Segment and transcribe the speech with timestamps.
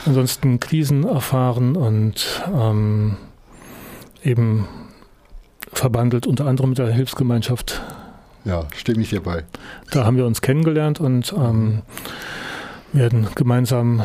[0.06, 3.18] Ansonsten Krisen erfahren und ähm,
[4.24, 4.68] eben
[5.72, 7.82] verbandelt unter anderem mit der Hilfsgemeinschaft.
[8.46, 9.44] Ja, stimme ich dir bei.
[9.92, 11.82] Da haben wir uns kennengelernt und ähm,
[12.94, 14.02] werden gemeinsam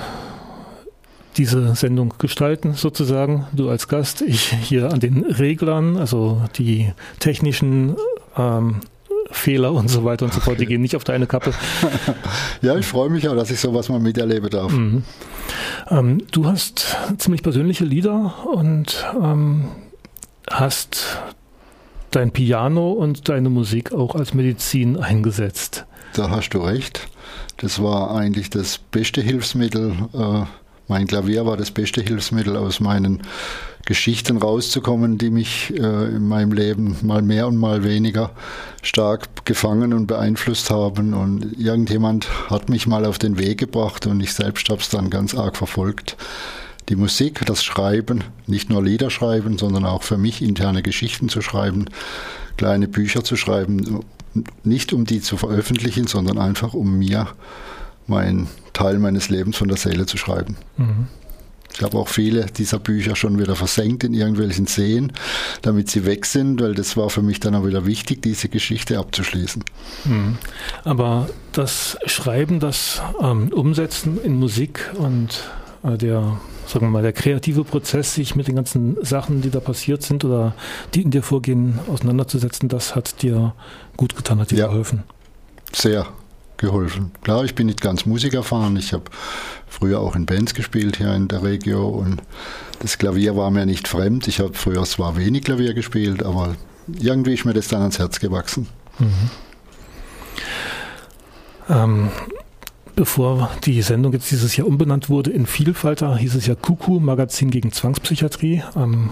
[1.36, 3.46] diese Sendung gestalten, sozusagen.
[3.52, 7.96] Du als Gast, ich hier an den Reglern, also die technischen
[8.36, 8.80] ähm,
[9.30, 11.52] Fehler und so weiter und so fort, die gehen nicht auf deine Kappe.
[12.62, 14.70] ja, ich freue mich auch, dass ich sowas mal miterleben darf.
[14.72, 15.04] Mhm.
[15.90, 19.68] Ähm, du hast ziemlich persönliche Lieder und ähm,
[20.50, 21.18] hast
[22.10, 25.86] dein Piano und deine Musik auch als Medizin eingesetzt.
[26.14, 27.08] Da hast du recht.
[27.56, 29.94] Das war eigentlich das beste Hilfsmittel.
[30.12, 30.44] Äh,
[30.92, 33.22] mein Klavier war das beste Hilfsmittel, aus meinen
[33.86, 38.32] Geschichten rauszukommen, die mich äh, in meinem Leben mal mehr und mal weniger
[38.82, 41.14] stark gefangen und beeinflusst haben.
[41.14, 45.08] Und irgendjemand hat mich mal auf den Weg gebracht und ich selbst habe es dann
[45.08, 46.18] ganz arg verfolgt.
[46.90, 51.40] Die Musik, das Schreiben, nicht nur Lieder schreiben, sondern auch für mich interne Geschichten zu
[51.40, 51.86] schreiben,
[52.58, 54.00] kleine Bücher zu schreiben,
[54.62, 57.28] nicht um die zu veröffentlichen, sondern einfach um mir
[58.06, 60.56] mein Teil meines Lebens von der Seele zu schreiben.
[60.76, 61.06] Mhm.
[61.74, 65.12] Ich habe auch viele dieser Bücher schon wieder versenkt in irgendwelchen Seen,
[65.62, 68.98] damit sie weg sind, weil das war für mich dann auch wieder wichtig, diese Geschichte
[68.98, 69.64] abzuschließen.
[70.04, 70.36] Mhm.
[70.84, 75.44] Aber das Schreiben, das ähm, Umsetzen in Musik und
[75.82, 79.60] äh, der, sagen wir mal, der kreative Prozess, sich mit den ganzen Sachen, die da
[79.60, 80.54] passiert sind oder
[80.94, 83.54] die in dir vorgehen, auseinanderzusetzen, das hat dir
[83.96, 85.04] gut getan, hat dir ja, geholfen.
[85.72, 86.06] Sehr,
[86.62, 87.10] geholfen.
[87.22, 88.76] Klar, ich bin nicht ganz musikerfahren.
[88.76, 89.04] Ich habe
[89.68, 92.22] früher auch in Bands gespielt hier in der Region und
[92.78, 94.26] das Klavier war mir nicht fremd.
[94.28, 96.56] Ich habe früher zwar wenig Klavier gespielt, aber
[96.98, 98.68] irgendwie ist mir das dann ans Herz gewachsen.
[98.98, 99.30] Mhm.
[101.68, 102.08] Ähm,
[102.96, 107.50] bevor die Sendung jetzt dieses Jahr umbenannt wurde in Vielfalter, hieß es ja Kuku, Magazin
[107.50, 108.62] gegen Zwangspsychiatrie.
[108.76, 109.10] Ähm,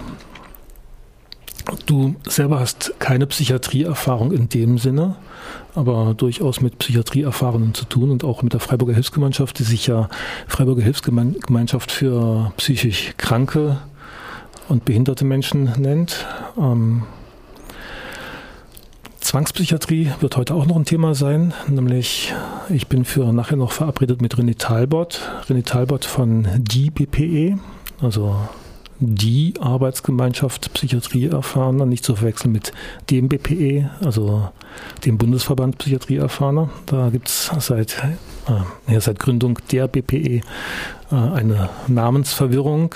[1.86, 5.16] Du selber hast keine Psychiatrieerfahrung in dem Sinne,
[5.74, 10.08] aber durchaus mit Psychiatrieerfahrungen zu tun und auch mit der Freiburger Hilfsgemeinschaft, die sich ja
[10.46, 13.78] Freiburger Hilfsgemeinschaft für psychisch kranke
[14.68, 16.26] und behinderte Menschen nennt.
[16.58, 17.02] Ähm,
[19.20, 22.32] Zwangspsychiatrie wird heute auch noch ein Thema sein, nämlich
[22.68, 27.58] ich bin für nachher noch verabredet mit René Talbot, René Talbot von die BPE,
[28.00, 28.36] also
[29.00, 32.72] die Arbeitsgemeinschaft Psychiatrie Erfahrener, nicht zu verwechseln mit
[33.08, 34.50] dem BPE, also
[35.04, 36.70] dem Bundesverband Psychiatrie Erfahrener.
[36.86, 38.02] Da gibt es seit,
[38.46, 40.42] äh, ja, seit Gründung der BPE äh,
[41.10, 42.94] eine Namensverwirrung.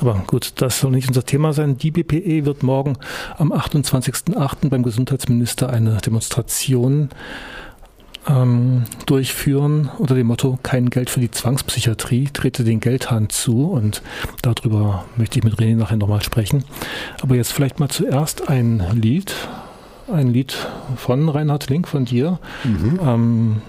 [0.00, 1.78] Aber gut, das soll nicht unser Thema sein.
[1.78, 2.98] Die BPE wird morgen
[3.38, 4.68] am 28.08.
[4.68, 7.10] beim Gesundheitsminister eine Demonstration
[8.28, 14.02] ähm, durchführen unter dem Motto Kein Geld für die Zwangspsychiatrie, trete den Geldhahn zu und
[14.42, 16.64] darüber möchte ich mit René nachher nochmal sprechen.
[17.20, 19.34] Aber jetzt vielleicht mal zuerst ein Lied,
[20.12, 20.56] ein Lied
[20.96, 22.38] von Reinhard Link, von dir.
[22.64, 23.00] Mhm.
[23.02, 23.62] Ähm,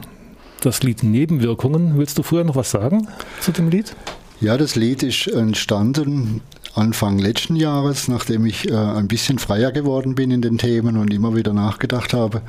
[0.61, 1.97] das Lied Nebenwirkungen.
[1.97, 3.07] Willst du vorher noch was sagen
[3.41, 3.95] zu dem Lied?
[4.39, 6.41] Ja, das Lied ist entstanden
[6.75, 11.13] Anfang letzten Jahres, nachdem ich äh, ein bisschen freier geworden bin in den Themen und
[11.13, 12.41] immer wieder nachgedacht habe,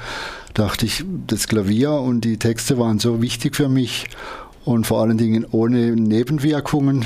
[0.55, 4.07] dachte ich, das Klavier und die Texte waren so wichtig für mich
[4.65, 7.05] und vor allen Dingen ohne Nebenwirkungen.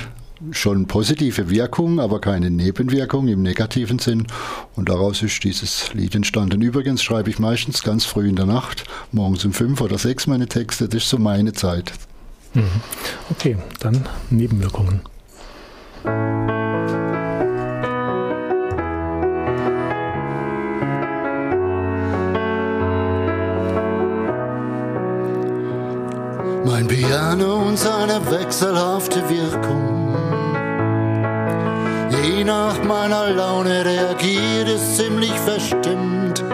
[0.52, 4.28] Schon positive Wirkungen, aber keine Nebenwirkungen im negativen Sinn.
[4.76, 6.62] Und daraus ist dieses Lied entstanden.
[6.62, 10.46] Übrigens schreibe ich meistens ganz früh in der Nacht, morgens um fünf oder sechs meine
[10.46, 10.86] Texte.
[10.86, 11.92] Das ist so meine Zeit.
[12.54, 12.62] Mhm.
[13.30, 15.00] Okay, dann Nebenwirkungen.
[26.70, 30.14] Mein Piano und seine wechselhafte Wirkung.
[32.10, 36.44] Je nach meiner Laune reagiert es ziemlich verstimmt.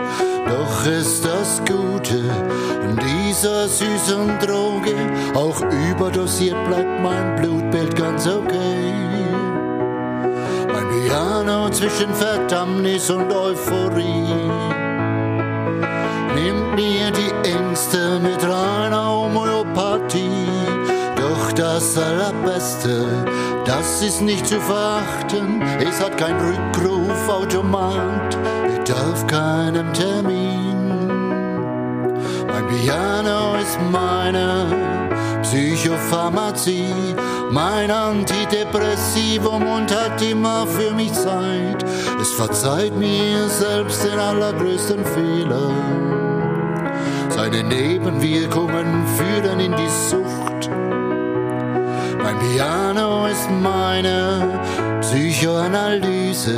[0.48, 2.22] Doch ist das Gute
[2.84, 4.94] an dieser süßen Droge,
[5.34, 8.94] auch überdosiert bleibt mein Blutbild ganz okay.
[10.72, 14.32] Mein Piano zwischen Verdammnis und Euphorie
[16.36, 18.73] nimmt mir die Ängste mit reiner
[21.74, 23.04] das Allerbeste,
[23.64, 25.60] das ist nicht zu verachten.
[25.80, 31.08] Es hat kein Rückrufautomat, bedarf keinem Termin.
[32.46, 34.66] Mein Piano ist meine
[35.42, 37.16] Psychopharmazie,
[37.50, 41.84] mein Antidepressivum und hat immer für mich Zeit.
[42.22, 45.72] Es verzeiht mir selbst den allergrößten Fehler.
[47.30, 50.43] Seine Nebenwirkungen führen in die Sucht.
[52.52, 54.60] Piano ist meine
[55.00, 56.56] Psychoanalyse,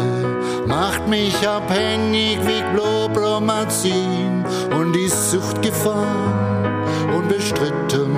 [0.66, 4.44] macht mich abhängig wie Chlorpromazin
[4.76, 6.06] und die Suchtgefahr
[7.16, 8.16] unbestritten.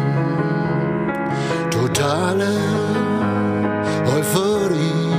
[1.70, 2.56] Totale
[4.16, 5.12] Euphorie,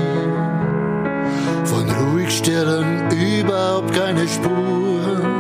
[1.66, 5.39] von Ruhigstellen überhaupt keine Spur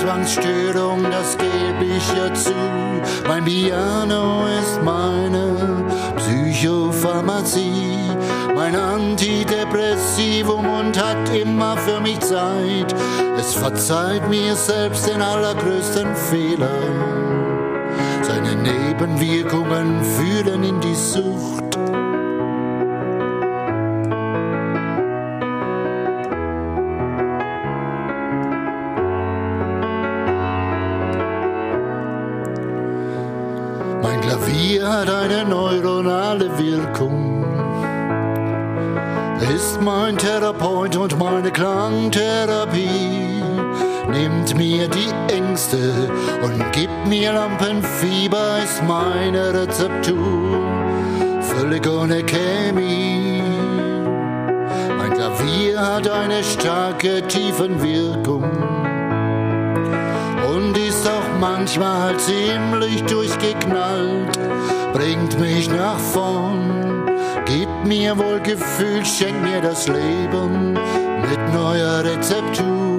[0.00, 2.54] Zwangsstörung, das gebe ich ja zu.
[3.28, 5.84] Mein Piano ist meine
[6.16, 7.98] Psychopharmazie,
[8.54, 12.94] mein Antidepressivum und hat immer für mich Zeit.
[13.38, 16.80] Es verzeiht mir selbst den allergrößten Fehler.
[18.22, 21.59] Seine Nebenwirkungen führen in die Sucht.
[34.90, 37.44] Hat eine neuronale Wirkung.
[39.54, 43.42] Ist mein Therapeut und meine Klangtherapie.
[44.10, 45.78] Nimmt mir die Ängste
[46.42, 50.58] und gibt mir Lampenfieber, ist meine Rezeptur.
[51.40, 53.42] Völlig ohne Chemie.
[54.98, 58.44] Mein Klavier hat eine starke Tiefenwirkung
[60.52, 64.38] und ist auch manchmal ziemlich durchgeknallt,
[64.92, 67.06] bringt mich nach vorn,
[67.46, 72.89] gibt mir wohl Gefühl, schenkt mir das Leben mit neuer Rezeptur.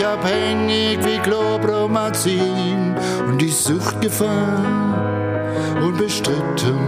[0.00, 2.94] Mich abhängig wie Chlorpromazin
[3.28, 4.64] und die Suchtgefahr
[5.82, 6.78] unbestritten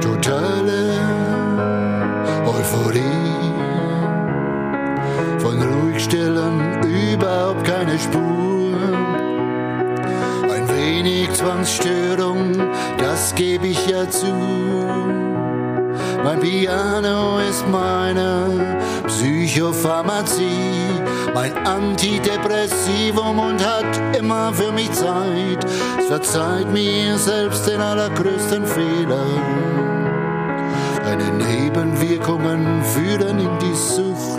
[0.00, 0.98] totale
[2.46, 3.02] Euphorie.
[5.38, 8.76] Von Ruhigstellen überhaupt keine Spur.
[10.50, 12.52] Ein wenig Zwangsstörung,
[12.98, 15.25] das gebe ich ja zu.
[16.26, 21.00] Mein Piano ist meine Psychopharmazie,
[21.32, 25.64] mein Antidepressivum und hat immer für mich Zeit.
[25.96, 29.24] Es verzeiht mir selbst den allergrößten Fehler.
[31.04, 34.35] Seine Nebenwirkungen führen in die Sucht.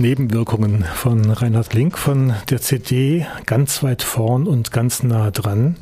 [0.00, 5.76] Nebenwirkungen von Reinhard Link von der CD ganz weit vorn und ganz nah dran,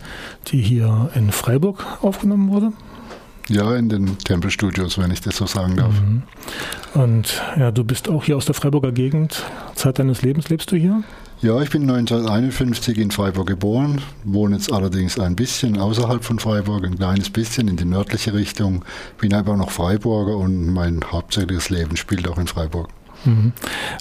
[0.49, 2.73] die hier in Freiburg aufgenommen wurde.
[3.49, 5.95] Ja, in den Tempelstudios, wenn ich das so sagen darf.
[6.01, 6.23] Mhm.
[6.95, 9.45] Und ja, du bist auch hier aus der Freiburger Gegend.
[9.75, 11.03] Zeit deines Lebens lebst du hier?
[11.41, 16.85] Ja, ich bin 1951 in Freiburg geboren, wohne jetzt allerdings ein bisschen außerhalb von Freiburg,
[16.85, 18.85] ein kleines bisschen in die nördliche Richtung,
[19.19, 22.89] bin aber noch Freiburger und mein hauptsächliches Leben spielt auch in Freiburg.
[23.25, 23.53] Mhm.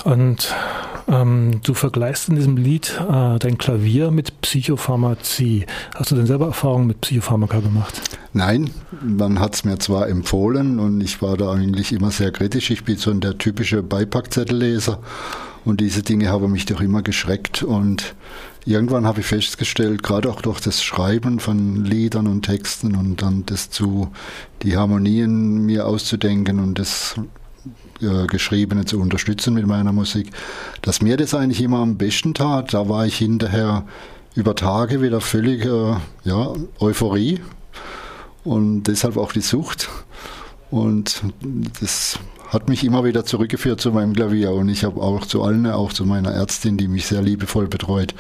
[0.04, 0.56] Und
[1.08, 5.66] ähm, du vergleichst in diesem Lied äh, dein Klavier mit Psychopharmazie.
[5.96, 8.02] Hast du denn selber Erfahrungen mit Psychopharmaka gemacht?
[8.34, 8.70] Nein,
[9.02, 12.70] man hat es mir zwar empfohlen und ich war da eigentlich immer sehr kritisch.
[12.72, 15.00] Ich bin so der typische Beipackzettelleser
[15.64, 18.16] und diese Dinge haben mich doch immer geschreckt und
[18.66, 23.46] irgendwann habe ich festgestellt, gerade auch durch das Schreiben von Liedern und Texten und dann
[23.46, 24.12] das zu,
[24.62, 27.16] die Harmonien mir auszudenken und das
[28.02, 30.32] äh, Geschriebene zu unterstützen mit meiner Musik,
[30.82, 32.74] dass mir das eigentlich immer am besten tat.
[32.74, 33.86] Da war ich hinterher
[34.36, 37.40] über Tage wieder völlig äh, ja, Euphorie
[38.44, 39.90] und deshalb auch die Sucht.
[40.70, 41.24] Und
[41.80, 42.20] das
[42.50, 44.52] hat mich immer wieder zurückgeführt zu meinem Klavier.
[44.52, 48.14] Und ich habe auch zu allen, auch zu meiner Ärztin, die mich sehr liebevoll betreut,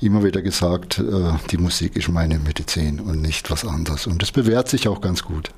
[0.00, 4.06] immer wieder gesagt, äh, die Musik ist meine Medizin und nicht was anderes.
[4.06, 5.50] Und das bewährt sich auch ganz gut.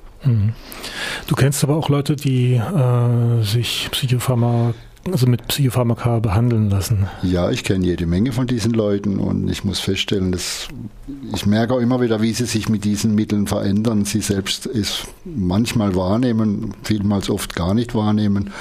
[1.27, 4.73] Du kennst aber auch Leute, die äh, sich Psychopharmaka
[5.11, 7.07] also mit Psychopharmaka behandeln lassen.
[7.21, 10.67] Ja, ich kenne jede Menge von diesen Leuten und ich muss feststellen, dass
[11.33, 14.05] ich merke auch immer wieder, wie sie sich mit diesen Mitteln verändern.
[14.05, 18.51] Sie selbst es manchmal wahrnehmen, vielmals oft gar nicht wahrnehmen.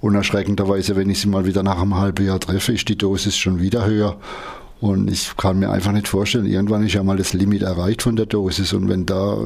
[0.00, 3.36] Und erschreckenderweise, wenn ich sie mal wieder nach einem halben Jahr treffe, ist die Dosis
[3.36, 4.16] schon wieder höher.
[4.80, 8.16] Und ich kann mir einfach nicht vorstellen, irgendwann ist ja mal das Limit erreicht von
[8.16, 8.72] der Dosis.
[8.72, 9.36] Und wenn da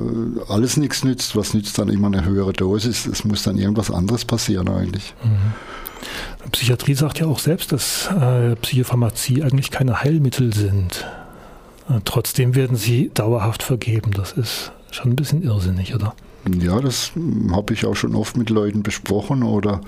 [0.49, 3.07] alles nichts nützt, was nützt dann immer eine höhere Dosis?
[3.07, 5.13] Es muss dann irgendwas anderes passieren eigentlich.
[5.25, 6.51] Mhm.
[6.53, 11.05] Psychiatrie sagt ja auch selbst, dass äh, Psychopharmazie eigentlich keine Heilmittel sind.
[11.89, 14.13] Äh, trotzdem werden sie dauerhaft vergeben.
[14.13, 16.15] Das ist schon ein bisschen irrsinnig, oder?
[16.53, 17.13] Ja, das
[17.53, 19.81] habe ich auch schon oft mit Leuten besprochen oder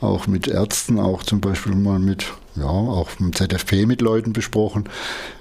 [0.00, 4.84] auch mit Ärzten, auch zum Beispiel mal mit, ja, auch im ZFP mit Leuten besprochen,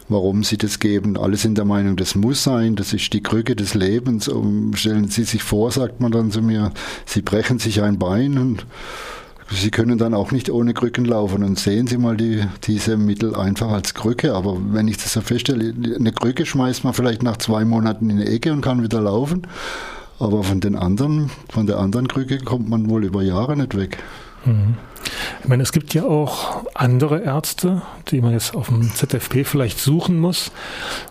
[0.10, 1.18] warum sie das geben.
[1.18, 4.28] Alle sind der Meinung, das muss sein, das ist die Krücke des Lebens.
[4.28, 6.72] Und stellen Sie sich vor, sagt man dann zu mir,
[7.06, 8.66] Sie brechen sich ein Bein und
[9.52, 13.36] Sie können dann auch nicht ohne Krücken laufen und sehen Sie mal die, diese Mittel
[13.36, 14.34] einfach als Krücke.
[14.34, 18.18] Aber wenn ich das so feststelle, eine Krücke schmeißt man vielleicht nach zwei Monaten in
[18.18, 19.46] die Ecke und kann wieder laufen.
[20.20, 23.98] Aber von den anderen, von der anderen Krücke kommt man wohl über Jahre nicht weg.
[24.46, 24.76] Mhm.
[25.44, 29.80] Ich meine, es gibt ja auch andere Ärzte, die man jetzt auf dem ZFP vielleicht
[29.80, 30.52] suchen muss.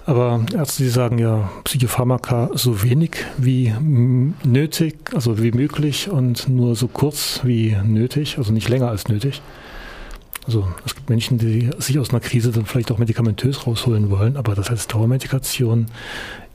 [0.06, 3.72] Aber Ärzte, die sagen ja, Psychopharmaka so wenig wie
[4.42, 9.42] nötig, also wie möglich und nur so kurz wie nötig, also nicht länger als nötig.
[10.46, 14.36] Also es gibt Menschen, die sich aus einer Krise dann vielleicht auch medikamentös rausholen wollen,
[14.36, 15.86] aber das heißt Dauermedikation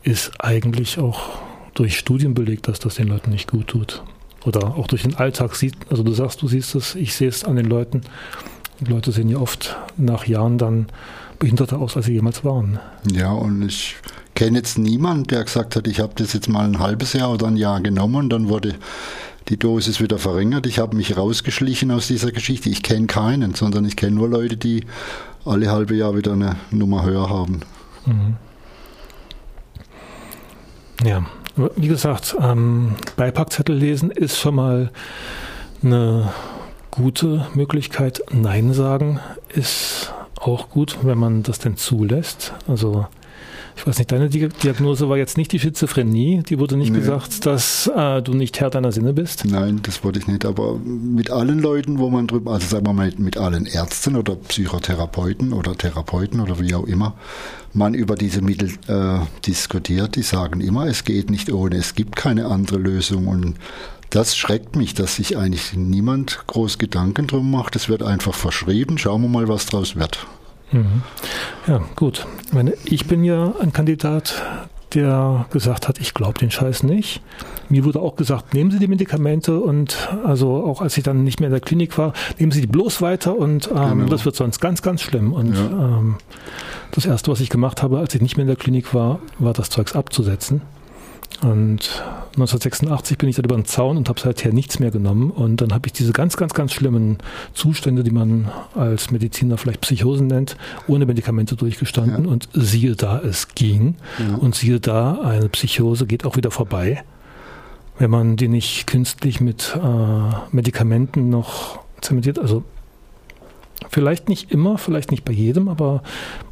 [0.03, 1.39] ist eigentlich auch
[1.79, 4.03] durch Studien belegt, dass das den Leuten nicht gut tut.
[4.43, 7.45] Oder auch durch den Alltag sieht, also du sagst, du siehst es, ich sehe es
[7.45, 8.01] an den Leuten.
[8.81, 10.87] Die Leute sehen ja oft nach Jahren dann
[11.39, 12.79] behinderter aus, als sie jemals waren.
[13.09, 13.95] Ja, und ich
[14.35, 17.47] kenne jetzt niemanden, der gesagt hat, ich habe das jetzt mal ein halbes Jahr oder
[17.47, 18.75] ein Jahr genommen und dann wurde
[19.47, 20.67] die Dosis wieder verringert.
[20.67, 22.69] Ich habe mich rausgeschlichen aus dieser Geschichte.
[22.69, 24.83] Ich kenne keinen, sondern ich kenne nur Leute, die
[25.45, 27.61] alle halbe Jahr wieder eine Nummer höher haben.
[28.05, 28.35] Mhm.
[31.05, 31.25] Ja,
[31.75, 34.91] wie gesagt, ähm, Beipackzettel lesen ist schon mal
[35.83, 36.31] eine
[36.91, 38.21] gute Möglichkeit.
[38.31, 42.53] Nein sagen ist auch gut, wenn man das denn zulässt.
[42.67, 43.07] Also
[43.79, 46.43] ich weiß nicht, deine Diagnose war jetzt nicht die Schizophrenie.
[46.43, 46.99] Die wurde nicht nee.
[46.99, 49.45] gesagt, dass äh, du nicht Herr deiner Sinne bist.
[49.45, 50.43] Nein, das wollte ich nicht.
[50.43, 54.35] Aber mit allen Leuten, wo man drüber, also sagen wir mal mit allen Ärzten oder
[54.35, 57.15] Psychotherapeuten oder Therapeuten oder wie auch immer,
[57.71, 62.17] man über diese Mittel äh, diskutiert, die sagen immer, es geht nicht ohne, es gibt
[62.17, 63.27] keine andere Lösung.
[63.27, 63.55] Und
[64.09, 67.77] das schreckt mich, dass sich eigentlich niemand groß Gedanken drum macht.
[67.77, 68.97] Es wird einfach verschrieben.
[68.97, 70.27] Schauen wir mal, was draus wird.
[70.71, 71.03] Mhm.
[71.67, 72.25] Ja, gut.
[72.45, 74.41] Ich, meine, ich bin ja ein Kandidat,
[74.93, 77.21] der gesagt hat, ich glaube den Scheiß nicht.
[77.69, 81.39] Mir wurde auch gesagt, nehmen Sie die Medikamente und also auch als ich dann nicht
[81.39, 84.05] mehr in der Klinik war, nehmen Sie die bloß weiter und ähm, genau.
[84.05, 85.33] das wird sonst ganz, ganz schlimm.
[85.33, 85.65] Und ja.
[85.65, 86.15] ähm,
[86.91, 89.53] das Erste, was ich gemacht habe, als ich nicht mehr in der Klinik war, war
[89.53, 90.61] das Zeugs abzusetzen.
[91.41, 92.03] Und
[92.33, 95.31] 1986 bin ich dann über den Zaun und habe seither nichts mehr genommen.
[95.31, 97.17] Und dann habe ich diese ganz, ganz, ganz schlimmen
[97.53, 102.25] Zustände, die man als Mediziner vielleicht Psychosen nennt, ohne Medikamente durchgestanden.
[102.25, 102.31] Ja.
[102.31, 103.95] Und siehe da, es ging.
[104.19, 104.35] Ja.
[104.35, 107.03] Und siehe da, eine Psychose geht auch wieder vorbei,
[107.97, 112.37] wenn man die nicht künstlich mit äh, Medikamenten noch zementiert.
[112.37, 112.63] Also
[113.87, 116.03] Vielleicht nicht immer, vielleicht nicht bei jedem, aber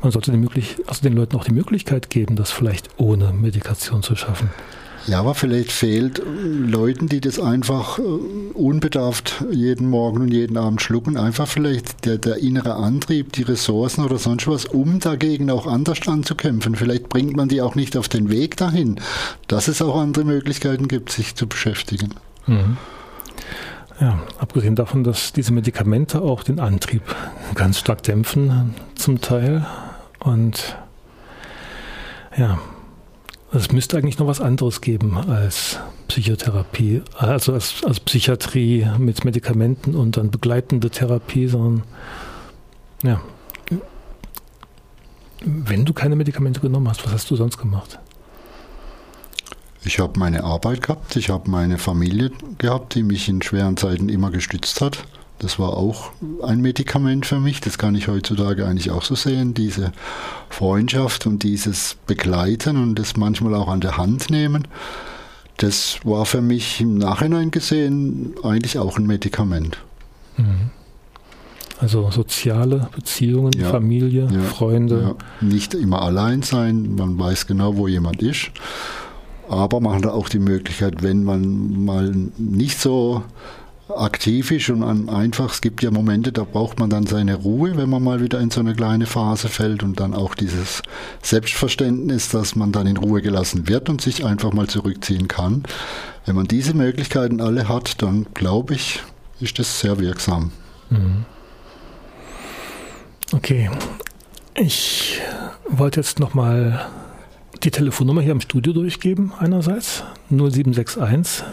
[0.01, 4.01] man sollte den, möglich, also den Leuten auch die Möglichkeit geben, das vielleicht ohne Medikation
[4.01, 4.49] zu schaffen.
[5.07, 8.01] Ja, aber vielleicht fehlt Leuten, die das einfach äh,
[8.53, 14.03] unbedarft jeden Morgen und jeden Abend schlucken, einfach vielleicht der, der innere Antrieb, die Ressourcen
[14.03, 16.75] oder sonst was, um dagegen auch anders anzukämpfen.
[16.75, 18.99] Vielleicht bringt man die auch nicht auf den Weg dahin,
[19.47, 22.13] dass es auch andere Möglichkeiten gibt, sich zu beschäftigen.
[22.45, 22.75] Mhm.
[24.01, 27.03] Ja, abgesehen davon, dass diese Medikamente auch den Antrieb
[27.55, 29.65] ganz stark dämpfen, zum Teil.
[30.19, 30.77] Und
[32.37, 32.59] ja,
[33.57, 39.95] es müsste eigentlich noch was anderes geben als Psychotherapie, also als, als Psychiatrie mit Medikamenten
[39.95, 41.83] und dann begleitende Therapie, sondern
[43.03, 43.21] ja.
[45.45, 47.99] Wenn du keine Medikamente genommen hast, was hast du sonst gemacht?
[49.83, 54.09] Ich habe meine Arbeit gehabt, ich habe meine Familie gehabt, die mich in schweren Zeiten
[54.09, 55.05] immer gestützt hat.
[55.39, 56.11] Das war auch
[56.43, 57.61] ein Medikament für mich.
[57.61, 59.53] Das kann ich heutzutage eigentlich auch so sehen.
[59.53, 59.91] Diese
[60.49, 64.67] Freundschaft und dieses Begleiten und das manchmal auch an der Hand nehmen.
[65.57, 69.77] Das war für mich im Nachhinein gesehen eigentlich auch ein Medikament.
[70.37, 70.71] Mhm.
[71.79, 75.15] Also soziale Beziehungen, ja, Familie, ja, Freunde.
[75.41, 75.47] Ja.
[75.47, 78.49] Nicht immer allein sein, man weiß genau, wo jemand ist.
[79.47, 83.23] Aber man hat auch die Möglichkeit, wenn man mal nicht so
[83.95, 87.89] aktiv ist und einfach, es gibt ja Momente, da braucht man dann seine Ruhe, wenn
[87.89, 90.81] man mal wieder in so eine kleine Phase fällt und dann auch dieses
[91.21, 95.63] Selbstverständnis, dass man dann in Ruhe gelassen wird und sich einfach mal zurückziehen kann.
[96.25, 99.01] Wenn man diese Möglichkeiten alle hat, dann glaube ich,
[99.39, 100.51] ist das sehr wirksam.
[100.89, 101.25] Mhm.
[103.33, 103.69] Okay,
[104.55, 105.21] ich
[105.69, 106.87] wollte jetzt nochmal
[107.63, 111.43] die Telefonnummer hier im Studio durchgeben, einerseits 0761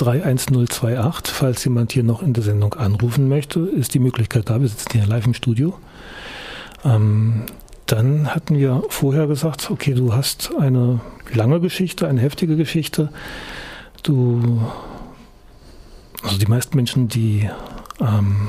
[0.00, 1.34] 31028.
[1.34, 4.60] Falls jemand hier noch in der Sendung anrufen möchte, ist die Möglichkeit da.
[4.60, 5.74] Wir sitzen hier live im Studio.
[6.84, 7.42] Ähm,
[7.86, 11.00] dann hatten wir vorher gesagt, okay, du hast eine
[11.34, 13.10] lange Geschichte, eine heftige Geschichte.
[14.02, 14.60] Du,
[16.22, 17.50] also die meisten Menschen, die
[18.00, 18.48] ähm,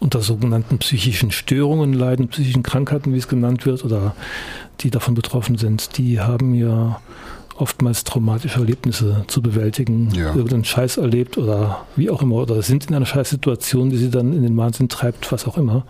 [0.00, 4.14] unter sogenannten psychischen Störungen leiden, psychischen Krankheiten, wie es genannt wird, oder
[4.80, 7.00] die davon betroffen sind, die haben ja
[7.56, 10.34] oftmals traumatische Erlebnisse zu bewältigen, ja.
[10.34, 14.32] irgendeinen Scheiß erlebt oder wie auch immer, oder sind in einer Scheißsituation, die sie dann
[14.32, 15.84] in den Wahnsinn treibt, was auch immer.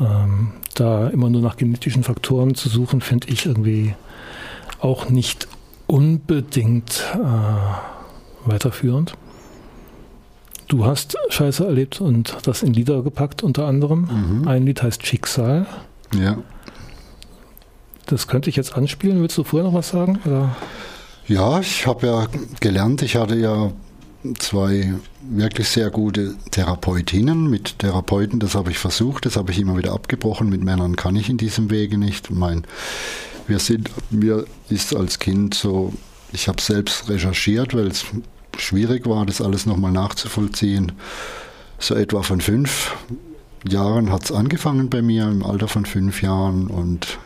[0.00, 3.94] Ähm, da immer nur nach genetischen Faktoren zu suchen, finde ich irgendwie
[4.80, 5.48] auch nicht
[5.86, 9.14] unbedingt äh, weiterführend.
[10.68, 14.08] Du hast Scheiße erlebt und das in Lieder gepackt unter anderem.
[14.40, 14.48] Mhm.
[14.48, 15.66] Ein Lied heißt Schicksal.
[16.14, 16.38] Ja.
[18.10, 19.20] Das könnte ich jetzt anspielen.
[19.20, 20.18] Willst du vorher noch was sagen?
[20.26, 20.56] Oder?
[21.28, 22.26] Ja, ich habe ja
[22.58, 23.70] gelernt, ich hatte ja
[24.38, 27.48] zwei wirklich sehr gute Therapeutinnen.
[27.48, 30.48] Mit Therapeuten, das habe ich versucht, das habe ich immer wieder abgebrochen.
[30.48, 32.30] Mit Männern kann ich in diesem Wege nicht.
[32.30, 32.64] Mein,
[33.46, 35.92] wir sind, mir ist als Kind so,
[36.32, 38.04] ich habe selbst recherchiert, weil es
[38.58, 40.92] schwierig war, das alles nochmal nachzuvollziehen.
[41.78, 42.92] So etwa von fünf
[43.68, 46.68] Jahren hat es angefangen bei mir, im Alter von fünf Jahren.
[46.68, 47.18] Und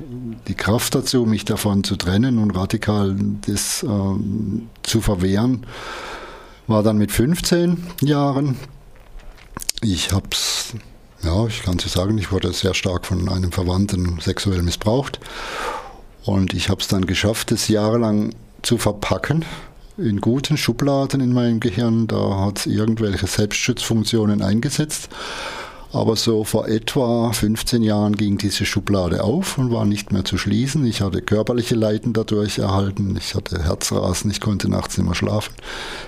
[0.49, 3.17] die Kraft dazu, mich davon zu trennen und radikal
[3.47, 3.89] das äh,
[4.83, 5.67] zu verwehren,
[6.67, 8.57] war dann mit 15 Jahren.
[9.81, 10.75] Ich habe es,
[11.23, 15.21] ja, ich kann es sagen, ich wurde sehr stark von einem Verwandten sexuell missbraucht.
[16.25, 19.45] Und ich habe es dann geschafft, es jahrelang zu verpacken
[19.97, 22.07] in guten Schubladen in meinem Gehirn.
[22.07, 25.09] Da hat es irgendwelche Selbstschutzfunktionen eingesetzt.
[25.95, 30.37] Aber so vor etwa 15 Jahren ging diese Schublade auf und war nicht mehr zu
[30.37, 30.85] schließen.
[30.87, 33.17] Ich hatte körperliche Leiden dadurch erhalten.
[33.17, 35.55] Ich hatte Herzrasen, ich konnte nachts nicht mehr schlafen.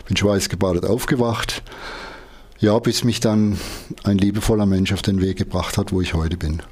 [0.09, 1.63] Bin schweißgebadet aufgewacht.
[2.59, 3.61] Ja, bis mich dann
[4.03, 6.63] ein liebevoller Mensch auf den Weg gebracht hat, wo ich heute bin.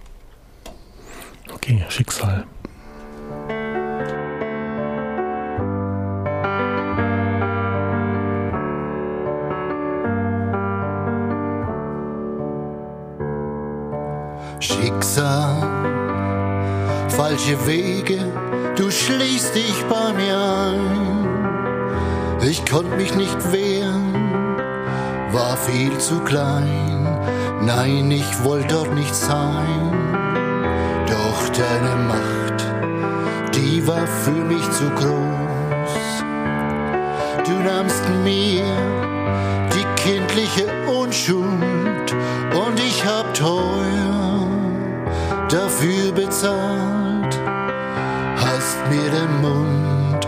[1.53, 2.47] Okay, Schicksal.
[17.45, 18.19] Falsche Wege,
[18.77, 21.29] du schließt dich bei mir ein.
[22.43, 24.15] Ich konnte mich nicht wehren,
[25.33, 27.07] war viel zu klein.
[27.61, 29.93] Nein, ich wollte dort nicht sein.
[31.07, 32.65] Doch deine Macht,
[33.55, 36.25] die war für mich zu groß.
[37.47, 38.65] Du nahmst mir
[39.75, 42.15] die kindliche Unschuld
[42.55, 44.25] und ich hab teuer
[45.49, 47.04] dafür bezahlt,
[48.91, 50.27] mir den Mund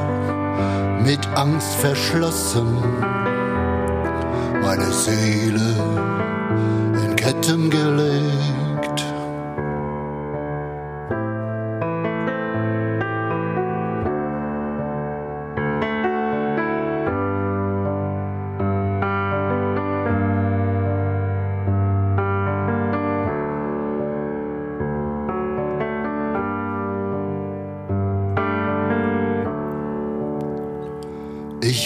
[1.04, 2.66] mit Angst verschlossen,
[4.62, 5.76] meine Seele
[7.04, 8.35] in Ketten gelegt.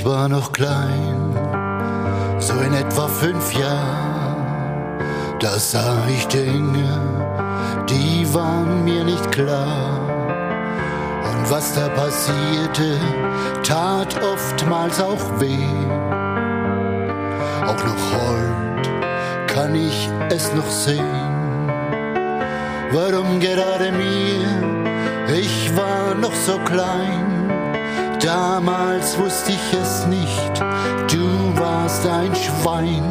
[0.00, 1.36] Ich war noch klein,
[2.38, 4.98] so in etwa fünf Jahren,
[5.40, 6.88] da sah ich Dinge,
[7.86, 10.00] die waren mir nicht klar.
[11.22, 12.98] Und was da passierte,
[13.62, 15.68] tat oftmals auch weh.
[17.66, 18.90] Auch noch heute
[19.48, 21.68] kann ich es noch sehen.
[22.90, 25.36] Warum gerade mir?
[25.38, 27.29] Ich war noch so klein
[28.22, 30.60] Damals wusste ich es nicht,
[31.10, 33.02] du warst ein Schwein.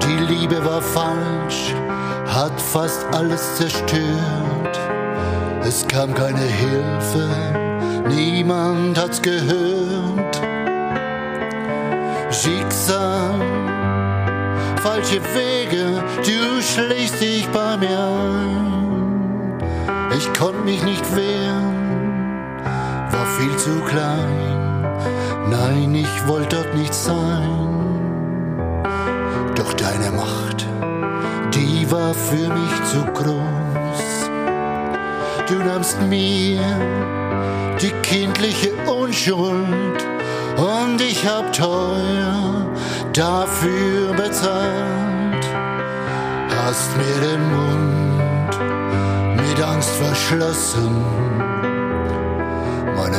[0.00, 1.74] Die Liebe war falsch,
[2.28, 4.78] hat fast alles zerstört.
[5.64, 7.28] Es kam keine Hilfe,
[8.08, 10.40] niemand hat's gehört.
[12.30, 13.40] Schicksal,
[14.82, 19.58] falsche Wege, du schlägst dich bei mir ein.
[20.16, 21.83] Ich konnte mich nicht wehren
[23.38, 24.54] viel zu klein.
[25.50, 27.48] Nein, ich wollte dort nicht sein.
[29.54, 30.66] Doch deine Macht,
[31.54, 34.30] die war für mich zu groß.
[35.48, 36.60] Du nahmst mir
[37.80, 40.00] die kindliche Unschuld
[40.56, 42.66] und ich hab teuer
[43.12, 45.44] dafür bezahlt.
[46.56, 48.56] Hast mir den Mund
[49.36, 51.53] mit Angst verschlossen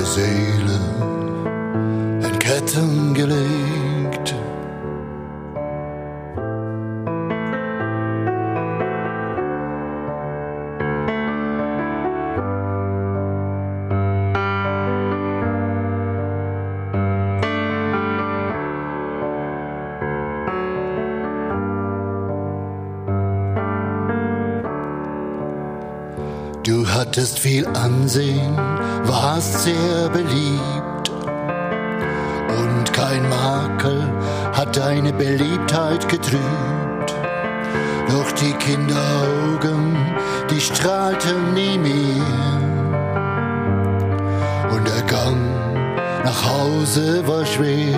[0.05, 0.79] Seele
[2.21, 3.74] in Ketten gelegt.
[27.15, 28.57] Hattest viel Ansehen
[29.05, 34.03] warst sehr beliebt und kein Makel
[34.51, 37.15] hat deine Beliebtheit getrübt.
[38.09, 39.95] Doch die Kinderaugen,
[40.49, 42.59] die strahlten nie mehr.
[44.73, 45.37] Und der Gang
[46.25, 47.97] nach Hause war schwer.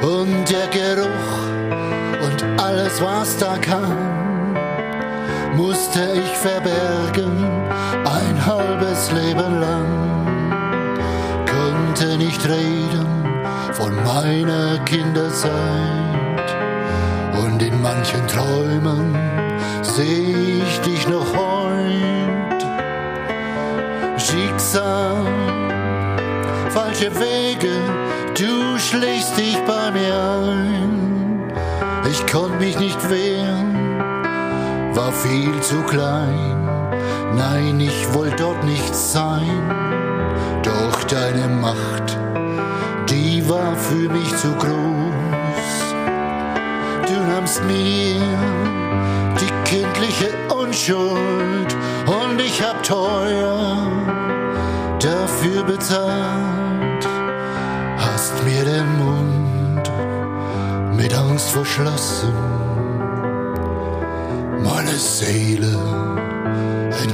[0.00, 1.42] Und der Geruch
[2.24, 4.11] und alles, was da kam,
[5.92, 7.44] musste ich verbergen
[8.04, 10.26] ein halbes Leben lang.
[11.46, 13.06] Konnte nicht reden
[13.72, 15.52] von meiner Kinderzeit
[17.44, 19.14] und in manchen Träumen
[19.82, 22.62] seh ich dich noch heut.
[24.16, 25.26] Schicksal,
[26.70, 27.74] falsche Wege,
[28.38, 31.52] du schlägst dich bei mir ein.
[32.10, 33.71] Ich konnte mich nicht wehren,
[35.02, 36.56] war viel zu klein
[37.34, 39.62] Nein, ich wollte dort nicht sein,
[40.62, 42.16] doch deine Macht,
[43.08, 45.74] die war für mich zu groß.
[47.08, 48.20] Du nahmst mir
[49.40, 51.70] die kindliche Unschuld
[52.06, 53.76] und ich hab teuer
[55.00, 57.08] dafür bezahlt.
[57.96, 59.90] Hast mir den Mund
[60.96, 62.34] mit Angst verschlossen,
[64.92, 65.72] meine Seele
[67.02, 67.12] in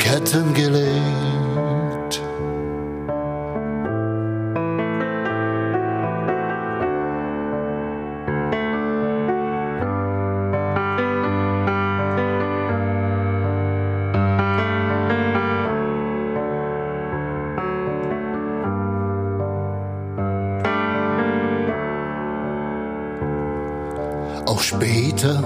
[24.68, 25.42] später,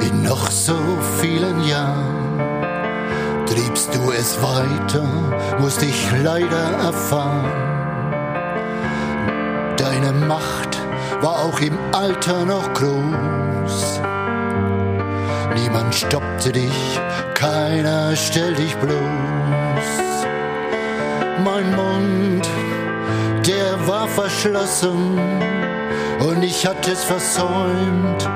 [0.00, 0.74] in noch so
[1.20, 2.40] vielen Jahren,
[3.46, 5.04] triebst du es weiter,
[5.60, 7.52] musste ich leider erfahren.
[9.76, 10.80] Deine Macht
[11.20, 14.00] war auch im Alter noch groß.
[15.54, 17.00] Niemand stoppte dich,
[17.34, 19.88] keiner stellt dich bloß.
[21.44, 22.48] Mein Mund,
[23.46, 25.20] der war verschlossen
[26.20, 28.28] und ich hatte es versäumt,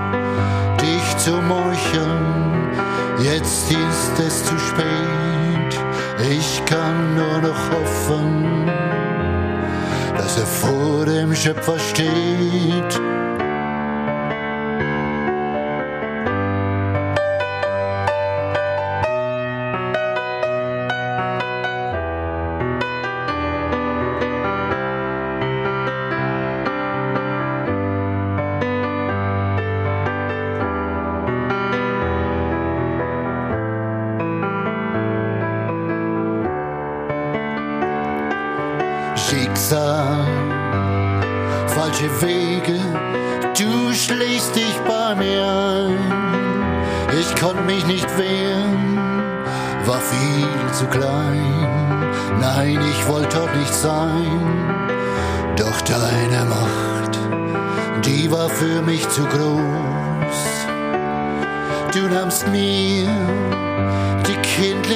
[1.28, 2.70] zu meucheln
[3.20, 5.72] Jetzt ist es zu spät,
[6.30, 8.66] ich kann nur noch hoffen,
[10.16, 13.00] dass er vor dem Schöpfer steht.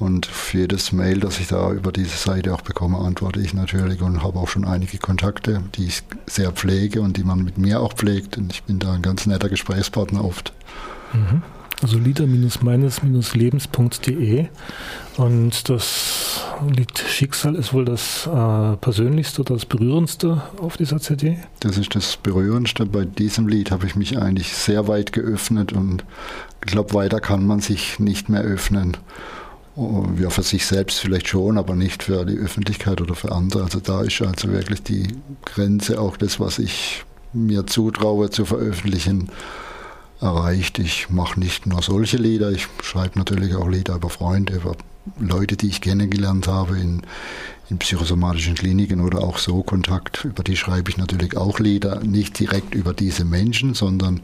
[0.00, 4.02] Und für jedes Mail, das ich da über diese Seite auch bekomme, antworte ich natürlich
[4.02, 7.80] und habe auch schon einige Kontakte, die ich sehr pflege und die man mit mir
[7.80, 8.36] auch pflegt.
[8.36, 10.52] Und ich bin da ein ganz netter Gesprächspartner oft.
[11.12, 11.40] Mhm
[11.82, 14.46] also lieder-meines-lebens.de
[15.16, 16.40] und das
[16.74, 21.38] Lied Schicksal ist wohl das äh, persönlichste oder das berührendste auf dieser CD?
[21.60, 22.86] Das ist das berührendste.
[22.86, 26.04] Bei diesem Lied habe ich mich eigentlich sehr weit geöffnet und
[26.64, 28.96] ich glaube, weiter kann man sich nicht mehr öffnen.
[29.76, 33.64] Oh, ja, für sich selbst vielleicht schon, aber nicht für die Öffentlichkeit oder für andere.
[33.64, 35.08] Also da ist also wirklich die
[35.44, 39.30] Grenze auch das, was ich mir zutraue zu veröffentlichen,
[40.24, 40.78] erreicht.
[40.78, 44.76] Ich mache nicht nur solche Lieder, ich schreibe natürlich auch Lieder über Freunde, über
[45.18, 47.02] Leute, die ich kennengelernt habe in,
[47.70, 50.24] in psychosomatischen Kliniken oder auch so Kontakt.
[50.24, 54.22] Über die schreibe ich natürlich auch Lieder, nicht direkt über diese Menschen, sondern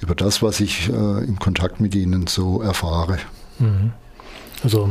[0.00, 3.18] über das, was ich äh, im Kontakt mit ihnen so erfahre.
[3.58, 3.92] Mhm.
[4.62, 4.90] Also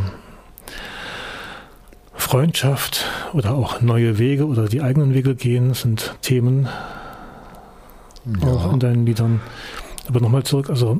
[2.14, 6.68] Freundschaft oder auch neue Wege oder die eigenen Wege gehen sind Themen
[8.42, 8.48] ja.
[8.48, 9.42] auch in deinen Liedern.
[10.08, 11.00] Aber nochmal zurück, also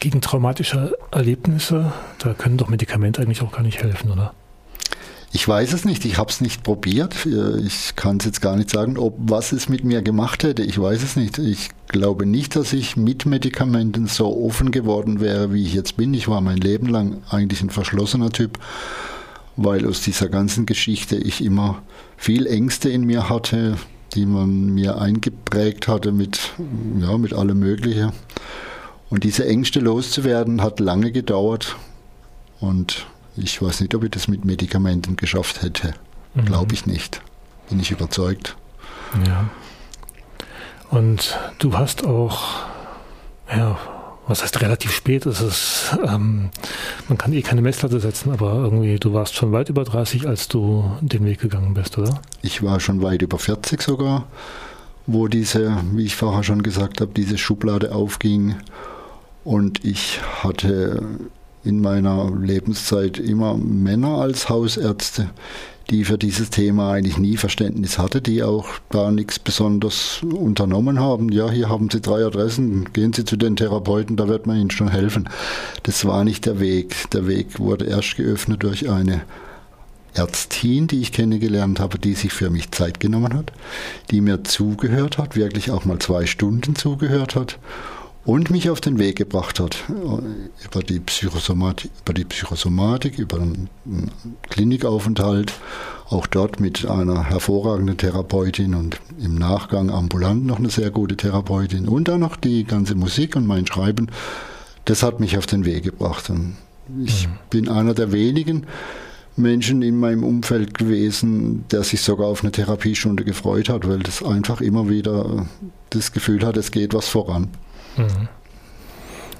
[0.00, 4.34] gegen traumatische Erlebnisse, da können doch Medikamente eigentlich auch gar nicht helfen, oder?
[5.36, 7.26] Ich weiß es nicht, ich habe es nicht probiert.
[7.66, 10.62] Ich kann es jetzt gar nicht sagen, ob was es mit mir gemacht hätte.
[10.62, 11.38] Ich weiß es nicht.
[11.38, 16.14] Ich glaube nicht, dass ich mit Medikamenten so offen geworden wäre, wie ich jetzt bin.
[16.14, 18.60] Ich war mein Leben lang eigentlich ein verschlossener Typ,
[19.56, 21.82] weil aus dieser ganzen Geschichte ich immer
[22.16, 23.76] viel Ängste in mir hatte,
[24.14, 26.52] die man mir eingeprägt hatte mit,
[27.00, 28.12] ja, mit allem Möglichen.
[29.10, 31.76] Und diese Ängste loszuwerden hat lange gedauert.
[32.60, 35.94] Und ich weiß nicht, ob ich das mit Medikamenten geschafft hätte.
[36.34, 36.44] Mhm.
[36.44, 37.20] Glaube ich nicht.
[37.68, 38.56] Bin ich überzeugt.
[39.26, 39.48] Ja.
[40.90, 42.66] Und du hast auch,
[43.50, 43.78] ja,
[44.26, 45.26] was heißt relativ spät?
[45.26, 46.50] Es ist, ähm,
[47.08, 50.48] man kann eh keine Messlatte setzen, aber irgendwie, du warst schon weit über 30, als
[50.48, 52.20] du den Weg gegangen bist, oder?
[52.42, 54.26] Ich war schon weit über 40 sogar,
[55.06, 58.56] wo diese, wie ich vorher schon gesagt habe, diese Schublade aufging.
[59.44, 61.02] Und ich hatte
[61.64, 65.30] in meiner Lebenszeit immer Männer als Hausärzte
[65.90, 71.30] die für dieses Thema eigentlich nie Verständnis hatte, die auch da nichts besonders unternommen haben.
[71.30, 74.70] Ja, hier haben Sie drei Adressen, gehen Sie zu den Therapeuten, da wird man Ihnen
[74.70, 75.28] schon helfen.
[75.82, 77.10] Das war nicht der Weg.
[77.10, 79.22] Der Weg wurde erst geöffnet durch eine
[80.14, 83.52] Ärztin, die ich kennengelernt habe, die sich für mich Zeit genommen hat,
[84.10, 87.58] die mir zugehört hat, wirklich auch mal zwei Stunden zugehört hat
[88.24, 93.68] und mich auf den Weg gebracht hat über die Psychosomatik, über die Psychosomatik, über einen
[94.48, 95.52] Klinikaufenthalt,
[96.08, 101.86] auch dort mit einer hervorragenden Therapeutin und im Nachgang ambulant noch eine sehr gute Therapeutin
[101.88, 104.08] und dann noch die ganze Musik und mein Schreiben.
[104.86, 106.30] Das hat mich auf den Weg gebracht.
[106.30, 106.56] Und
[107.02, 107.32] ich mhm.
[107.50, 108.66] bin einer der wenigen
[109.36, 114.22] Menschen in meinem Umfeld gewesen, der sich sogar auf eine Therapiestunde gefreut hat, weil das
[114.22, 115.46] einfach immer wieder
[115.90, 117.48] das Gefühl hat, es geht was voran.
[117.96, 118.28] Mhm.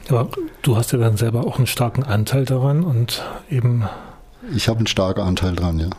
[0.08, 0.28] Aber
[0.62, 3.84] du hast ja dann selber auch einen starken Anteil daran und eben.
[4.54, 5.90] Ich habe einen starken Anteil daran, ja.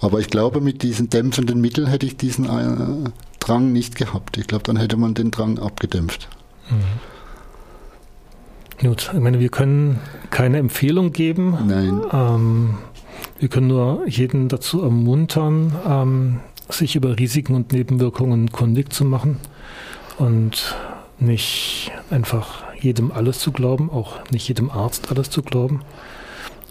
[0.00, 4.36] Aber ich glaube, mit diesen dämpfenden Mitteln hätte ich diesen äh, Drang nicht gehabt.
[4.36, 6.28] Ich glaube, dann hätte man den Drang abgedämpft.
[6.70, 6.84] Mhm.
[8.88, 9.98] Gut, ich meine, wir können
[10.30, 11.58] keine Empfehlung geben.
[11.66, 12.00] Nein.
[12.12, 12.78] Ähm,
[13.40, 19.38] wir können nur jeden dazu ermuntern, ähm, sich über Risiken und Nebenwirkungen kundig zu machen
[20.18, 20.76] und
[21.20, 25.82] nicht einfach jedem alles zu glauben, auch nicht jedem Arzt alles zu glauben.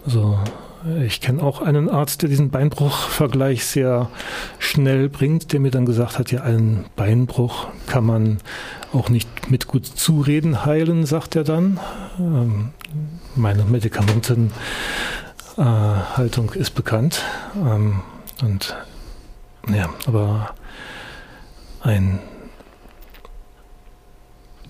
[0.04, 0.38] Also
[1.04, 4.08] ich kenne auch einen Arzt, der diesen Beinbruch-Vergleich sehr
[4.58, 8.38] schnell bringt, der mir dann gesagt hat, ja, einen Beinbruch kann man
[8.92, 11.80] auch nicht mit gut Zureden heilen, sagt er dann.
[12.18, 12.70] Ähm,
[13.34, 14.52] meine Medikamentenhaltung
[16.52, 17.22] ist bekannt.
[17.56, 18.02] Ähm,
[18.40, 18.76] und
[19.68, 20.54] ja, aber
[21.80, 22.20] ein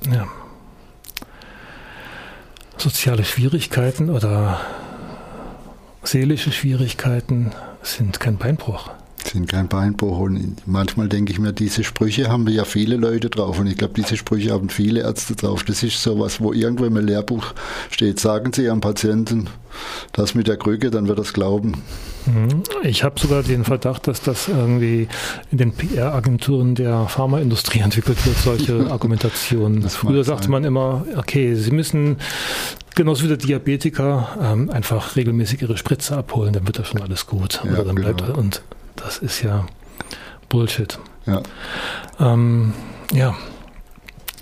[0.07, 0.29] ja,
[2.99, 4.59] soziale Schwierigkeiten oder
[6.03, 8.91] seelische Schwierigkeiten sind kein Beinbruch.
[9.25, 10.19] Sind kein Beinbruch.
[10.19, 13.61] Und manchmal denke ich mir, diese Sprüche haben ja viele Leute drauf.
[13.61, 15.63] Und ich glaube, diese Sprüche haben viele Ärzte drauf.
[15.63, 17.55] Das ist so was, wo irgendwo im Lehrbuch
[17.89, 19.47] steht, sagen Sie Ihrem Patienten
[20.11, 21.81] das mit der Krücke, dann wird er es glauben.
[22.29, 22.63] Mhm.
[22.83, 25.09] Ich habe sogar den Verdacht, dass das irgendwie
[25.51, 29.89] in den PR-Agenturen der Pharmaindustrie entwickelt wird, solche Argumentationen.
[29.89, 32.19] Früher sagte man immer, okay, Sie müssen
[32.95, 37.27] genauso wie der Diabetiker ähm, einfach regelmäßig ihre Spritze abholen, dann wird das schon alles
[37.27, 37.61] gut.
[37.65, 38.13] Ja, Oder dann genau.
[38.13, 38.63] bleibt und
[38.97, 39.67] das ist ja
[40.49, 40.99] Bullshit.
[41.27, 41.43] Ja.
[42.21, 42.73] Ähm,
[43.13, 43.35] ja.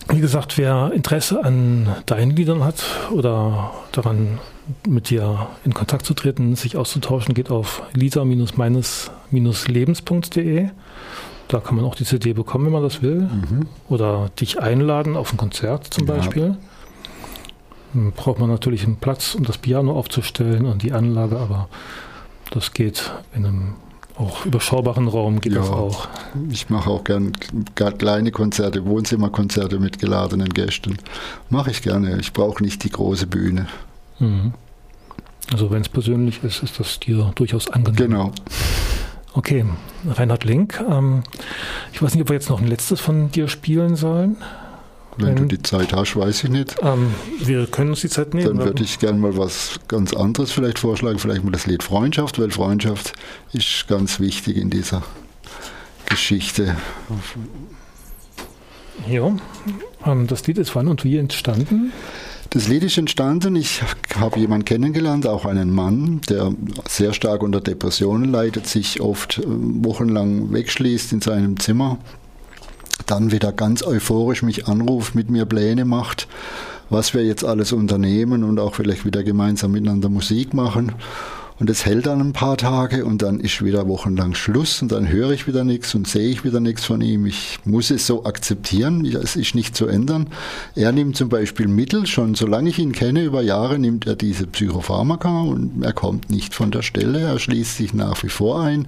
[0.08, 4.38] Wie gesagt, wer Interesse an deinen Liedern hat oder daran
[4.86, 10.68] mit dir in Kontakt zu treten, sich auszutauschen, geht auf lisa-meines-lebens.de.
[11.48, 13.20] Da kann man auch die CD bekommen, wenn man das will.
[13.20, 13.68] Mhm.
[13.88, 16.14] Oder dich einladen auf ein Konzert zum ja.
[16.14, 16.56] Beispiel.
[17.94, 21.68] Dann braucht man natürlich einen Platz, um das Piano aufzustellen und die Anlage, aber
[22.50, 23.74] das geht in einem
[24.18, 26.08] auch überschaubaren Raum geht ja, das auch.
[26.50, 27.32] Ich mache auch gern
[27.74, 30.96] kleine Konzerte, Wohnzimmerkonzerte mit geladenen Gästen.
[31.50, 32.18] Mache ich gerne.
[32.18, 33.66] Ich brauche nicht die große Bühne.
[34.18, 34.54] Mhm.
[35.52, 37.96] Also wenn es persönlich ist, ist das dir durchaus angenehm.
[37.96, 38.32] Genau.
[39.34, 39.64] Okay,
[40.08, 40.82] Reinhard Link.
[40.90, 41.22] Ähm,
[41.92, 44.38] ich weiß nicht, ob wir jetzt noch ein letztes von dir spielen sollen.
[45.18, 46.76] Wenn, Wenn, du die Zeit hast, weiß ich nicht.
[46.82, 48.58] Ähm, wir können uns die Zeit nehmen.
[48.58, 52.38] Dann würde ich gerne mal was ganz anderes vielleicht vorschlagen, vielleicht mal das Lied Freundschaft,
[52.38, 53.12] weil Freundschaft
[53.52, 55.02] ist ganz wichtig in dieser
[56.06, 56.76] Geschichte.
[59.08, 59.34] Ja,
[60.04, 61.92] ähm, das Lied ist wann und wie entstanden?
[62.50, 63.82] Das Lied ist entstanden, ich
[64.18, 66.52] habe jemanden kennengelernt, auch einen Mann, der
[66.88, 71.98] sehr stark unter Depressionen leidet, sich oft äh, wochenlang wegschließt in seinem Zimmer
[73.06, 76.28] dann wieder ganz euphorisch mich anruft, mit mir Pläne macht,
[76.90, 80.92] was wir jetzt alles unternehmen und auch vielleicht wieder gemeinsam miteinander Musik machen.
[81.58, 85.08] Und es hält dann ein paar Tage und dann ist wieder wochenlang Schluss und dann
[85.08, 87.24] höre ich wieder nichts und sehe ich wieder nichts von ihm.
[87.24, 90.26] Ich muss es so akzeptieren, es ist nicht zu ändern.
[90.74, 94.46] Er nimmt zum Beispiel Mittel, schon solange ich ihn kenne, über Jahre nimmt er diese
[94.46, 98.86] Psychopharmaka und er kommt nicht von der Stelle, er schließt sich nach wie vor ein.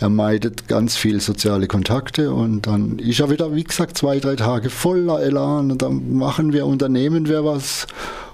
[0.00, 4.36] Er meidet ganz viel soziale Kontakte und dann ist er wieder, wie gesagt, zwei, drei
[4.36, 7.86] Tage voller Elan und dann machen wir, unternehmen wir was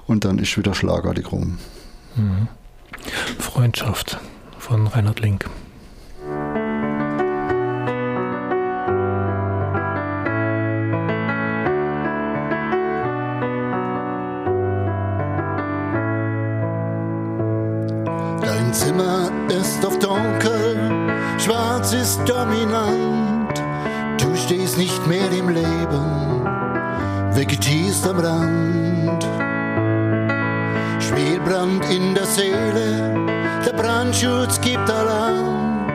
[0.07, 1.59] und dann ist wieder schlagartig rum.
[2.17, 2.49] Mhm.
[3.39, 4.19] Freundschaft
[4.59, 5.49] von Reinhard Link.
[18.43, 20.97] Dein Zimmer ist auf dunkel
[21.39, 23.63] Schwarz ist dominant,
[24.19, 26.45] du stehst nicht mehr im Leben,
[27.35, 28.86] vegetierst am Rand.
[31.17, 33.15] Schwelbrand in der Seele,
[33.65, 35.87] der Brandschutz gibt Alarm.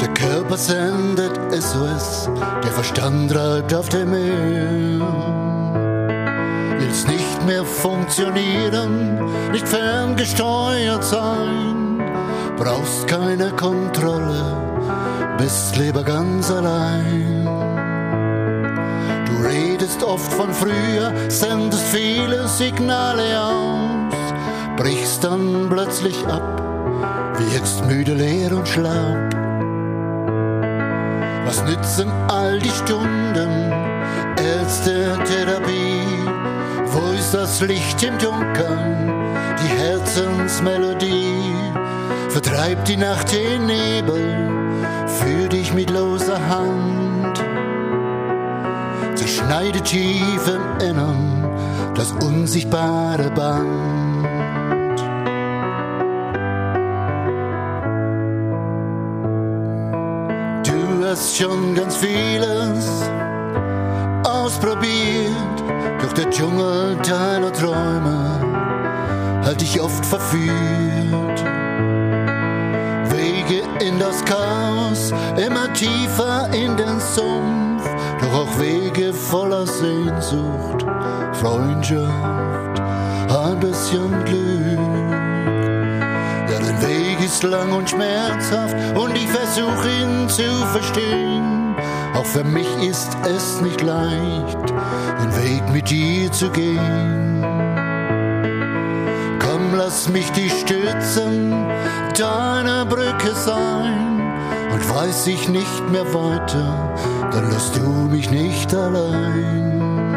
[0.00, 2.28] Der Körper sendet SOS,
[2.64, 5.06] der Verstand reibt auf dem Meer.
[6.80, 9.20] Willst nicht mehr funktionieren,
[9.52, 12.02] nicht ferngesteuert sein,
[12.56, 14.64] brauchst keine Kontrolle
[15.38, 17.44] bist lieber ganz allein.
[19.26, 24.03] Du redest oft von früher, sendest viele Signale aus,
[24.76, 26.60] brichst dann plötzlich ab,
[27.38, 29.34] wirkst müde, leer und schlapp.
[31.46, 33.72] Was nützen all die Stunden
[34.36, 36.02] Ärzte, Therapie?
[36.92, 39.12] Wo ist das Licht im Dunkeln,
[39.62, 41.34] die Herzensmelodie?
[42.34, 44.50] vertreibt die Nacht den Nebel,
[45.06, 47.44] führ dich mit loser Hand,
[49.14, 51.48] zerschneidet tief im Innern
[51.94, 54.03] das unsichtbare Band.
[61.14, 63.08] Hast schon ganz vieles
[64.24, 65.62] ausprobiert,
[66.02, 68.40] doch der Dschungel deiner Träume
[69.44, 71.44] hat dich oft verführt.
[73.10, 77.88] Wege in das Chaos, immer tiefer in den Sumpf,
[78.20, 80.84] doch auch Wege voller Sehnsucht,
[81.34, 82.80] Freundschaft,
[83.30, 84.78] ein bisschen Glück.
[86.50, 91.74] Ja, dein Weg ist lang und schmerzhaft und ich versuche ihn zu verstehen.
[92.14, 94.58] Auch für mich ist es nicht leicht,
[95.22, 97.42] den Weg mit dir zu gehen.
[99.38, 101.52] Komm, lass mich dich stützen,
[102.18, 104.20] deine Brücke sein.
[104.72, 106.94] Und weiß ich nicht mehr weiter,
[107.30, 110.12] dann lass du mich nicht allein.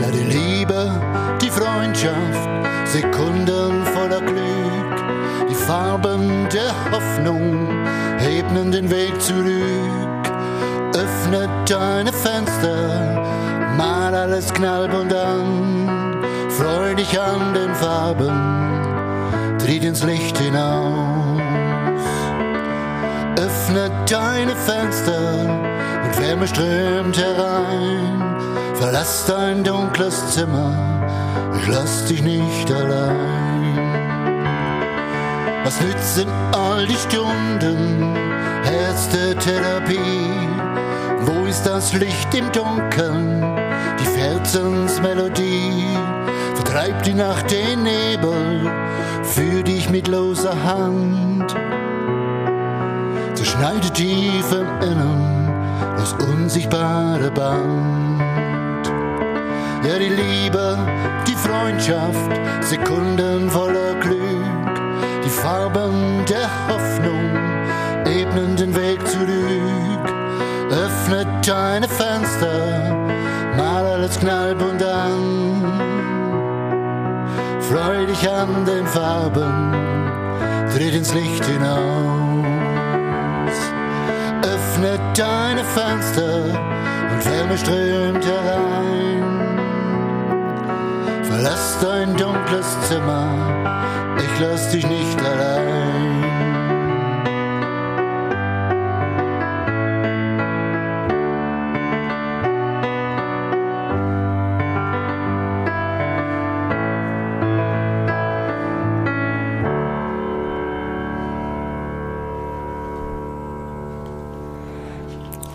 [0.00, 0.92] Ja, die Liebe,
[1.42, 2.48] die Freundschaft,
[2.84, 4.47] Sekunden voller Glück, die
[5.68, 7.68] Farben der Hoffnung
[8.26, 10.24] ebnen den Weg zurück.
[10.94, 13.22] Öffne deine Fenster,
[13.76, 21.38] mal alles knallbunt an, freu dich an den Farben, tritt ins Licht hinaus.
[23.36, 25.42] Öffne deine Fenster
[26.02, 28.36] und Wärme strömt herein.
[28.72, 30.72] Verlass dein dunkles Zimmer,
[31.60, 33.47] ich lass dich nicht allein.
[35.68, 38.16] Was nützen all die Stunden
[38.64, 39.98] Ärzte-Therapie?
[41.26, 43.44] Wo ist das Licht im Dunkeln,
[44.00, 45.84] die Herzensmelodie?
[46.54, 48.72] Vertreibt die Nacht den Nebel,
[49.22, 51.54] führ dich mit loser Hand.
[53.34, 55.52] Zerschneide tief im Innern
[55.98, 58.22] das unsichtbare Band.
[59.86, 60.78] Ja, die Liebe,
[61.26, 62.30] die Freundschaft,
[62.62, 64.57] Sekunden voller Glück,
[65.48, 67.30] Farben der Hoffnung
[68.04, 70.06] ebnen den Weg zurück.
[70.70, 72.94] Öffne deine Fenster,
[73.56, 75.72] mal alles knallbunt an.
[77.62, 79.72] Freu dich an den Farben,
[80.74, 82.44] tritt ins Licht hinaus.
[84.42, 86.44] Öffne deine Fenster
[87.10, 89.24] und Wärme strömt herein.
[91.22, 93.57] Verlass dein dunkles Zimmer,
[94.20, 95.78] ich lass dich nicht allein.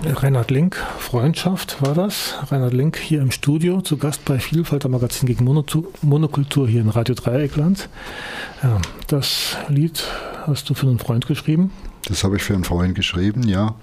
[0.06, 2.36] Reinhard Link, Freundschaft war das.
[2.50, 6.88] Reinhard Link hier im Studio, zu Gast bei Vielfalt am Magazin gegen Monokultur hier in
[6.88, 7.90] Radio Dreieckland.
[8.64, 10.04] Ja, das Lied
[10.48, 11.72] hast du für einen Freund geschrieben?
[12.08, 13.76] Das habe ich für einen Freund geschrieben, ja.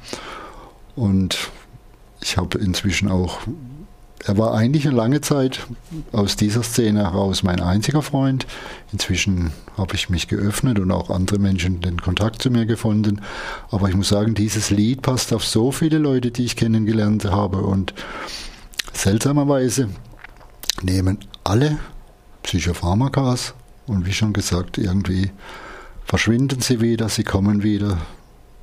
[0.96, 1.50] Und
[2.22, 3.40] ich habe inzwischen auch
[4.26, 5.66] er war eigentlich eine lange Zeit
[6.12, 8.46] aus dieser Szene heraus mein einziger Freund.
[8.92, 13.22] Inzwischen habe ich mich geöffnet und auch andere Menschen den Kontakt zu mir gefunden.
[13.70, 17.62] Aber ich muss sagen, dieses Lied passt auf so viele Leute, die ich kennengelernt habe.
[17.62, 17.94] Und
[18.92, 19.88] seltsamerweise
[20.82, 21.78] nehmen alle
[22.42, 23.54] Psychopharmakas
[23.90, 25.30] und wie schon gesagt, irgendwie
[26.04, 27.98] verschwinden sie wieder, sie kommen wieder,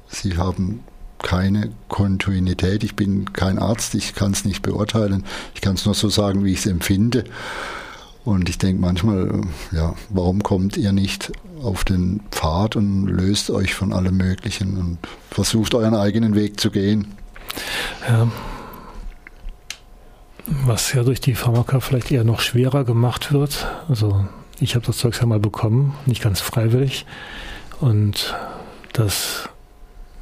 [0.07, 0.83] sie haben
[1.19, 2.83] keine Kontinuität.
[2.83, 5.25] Ich bin kein Arzt, ich kann es nicht beurteilen.
[5.55, 7.25] Ich kann es nur so sagen, wie ich es empfinde.
[8.23, 11.31] Und ich denke manchmal, ja, warum kommt ihr nicht
[11.63, 14.97] auf den Pfad und löst euch von allem Möglichen und
[15.31, 17.15] versucht euren eigenen Weg zu gehen?
[18.07, 18.27] Ja.
[20.65, 23.67] Was ja durch die Pharmaka vielleicht eher noch schwerer gemacht wird.
[23.89, 24.25] Also
[24.59, 27.05] ich habe das Zeug ja mal bekommen, nicht ganz freiwillig.
[27.79, 28.35] Und
[28.93, 29.49] das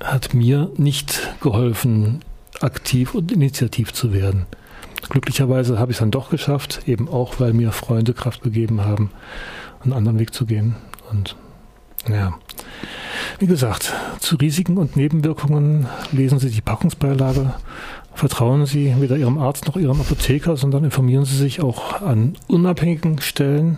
[0.03, 2.19] hat mir nicht geholfen,
[2.61, 4.45] aktiv und initiativ zu werden.
[5.09, 9.11] Glücklicherweise habe ich es dann doch geschafft, eben auch, weil mir Freunde Kraft gegeben haben,
[9.81, 10.75] einen anderen Weg zu gehen.
[11.11, 11.36] Und
[12.09, 12.33] ja,
[13.39, 17.53] wie gesagt, zu Risiken und Nebenwirkungen lesen Sie die Packungsbeilage.
[18.16, 23.22] Vertrauen Sie weder Ihrem Arzt noch Ihrem Apotheker, sondern informieren Sie sich auch an unabhängigen
[23.22, 23.78] Stellen,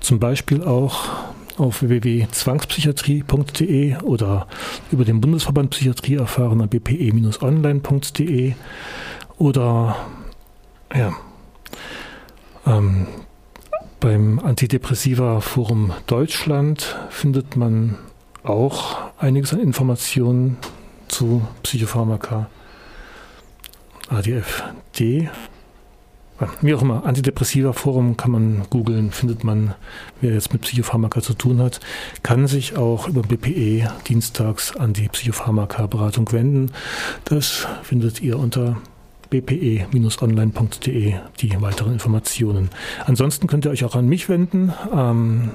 [0.00, 1.10] zum Beispiel auch
[1.58, 4.46] auf www.zwangspsychiatrie.de oder
[4.90, 8.54] über den Bundesverband Psychiatrie erfahren an bpe-online.de
[9.36, 9.96] oder
[10.94, 11.12] ja,
[12.66, 13.06] ähm,
[14.04, 17.96] Beim Antidepressiva Forum Deutschland findet man
[18.42, 20.58] auch einiges an Informationen
[21.08, 22.50] zu Psychopharmaka.
[24.08, 25.28] ADFD
[26.60, 29.74] wie auch immer, Antidepressiva Forum kann man googeln, findet man,
[30.20, 31.80] wer jetzt mit Psychopharmaka zu tun hat,
[32.22, 36.72] kann sich auch über BPE dienstags an die Psychopharmaka-Beratung wenden.
[37.24, 38.76] Das findet ihr unter
[39.30, 42.70] bpe-online.de die weiteren Informationen.
[43.06, 44.72] Ansonsten könnt ihr euch auch an mich wenden.
[44.92, 45.50] Ähm,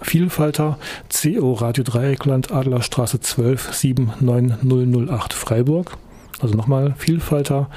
[0.00, 0.78] Vielfalter
[1.10, 5.98] CO Radio Dreieckland Adlerstraße 12 79008 Freiburg.
[6.40, 7.68] Also nochmal Vielfalter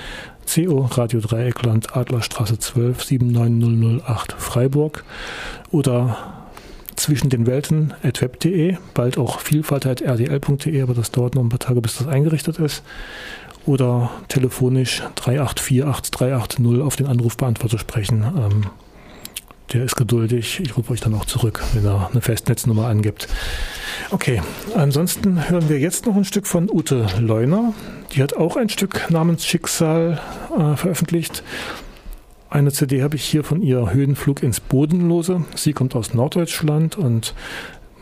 [0.47, 5.03] CO Radio Dreieckland Adlerstraße 12 79008 Freiburg
[5.71, 6.17] oder
[6.95, 11.81] zwischen den Welten at web.de, bald auch vielfalt.rdl.de, aber das dauert noch ein paar Tage,
[11.81, 12.83] bis das eingerichtet ist.
[13.65, 18.23] Oder telefonisch 3848380 auf den Anrufbeantworter sprechen.
[18.23, 18.65] Ähm,
[19.73, 20.59] der ist geduldig.
[20.61, 23.27] Ich rufe euch dann auch zurück, wenn er eine Festnetznummer angibt.
[24.11, 24.41] Okay,
[24.75, 27.73] ansonsten hören wir jetzt noch ein Stück von Ute Leuner.
[28.13, 30.19] Die hat auch ein Stück namens Schicksal
[30.57, 31.43] äh, veröffentlicht.
[32.49, 35.45] Eine CD habe ich hier von ihr, Höhenflug ins Bodenlose.
[35.55, 37.33] Sie kommt aus Norddeutschland und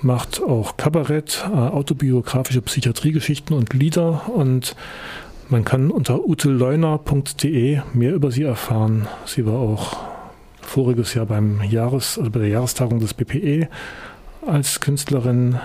[0.01, 4.76] macht auch Kabarett, äh, autobiografische Psychiatriegeschichten und Lieder und
[5.49, 9.07] man kann unter uteleuner.de mehr über sie erfahren.
[9.26, 10.09] Sie war auch
[10.70, 13.67] voriges Jahr beim Jahres, also bei der Jahrestagung des BPE
[14.45, 15.59] als Künstlerin,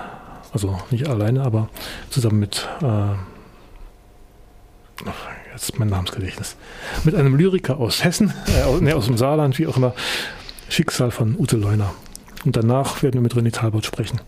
[0.53, 1.69] also nicht alleine, aber
[2.11, 3.15] zusammen mit äh,
[5.53, 6.57] jetzt mein Namensgedächtnis,
[7.05, 9.95] mit einem Lyriker aus Hessen, äh, nee, aus dem Saarland, wie auch immer,
[10.69, 11.93] Schicksal von Ute Leuner.
[12.45, 14.21] Und danach werden wir mit René Talbot sprechen.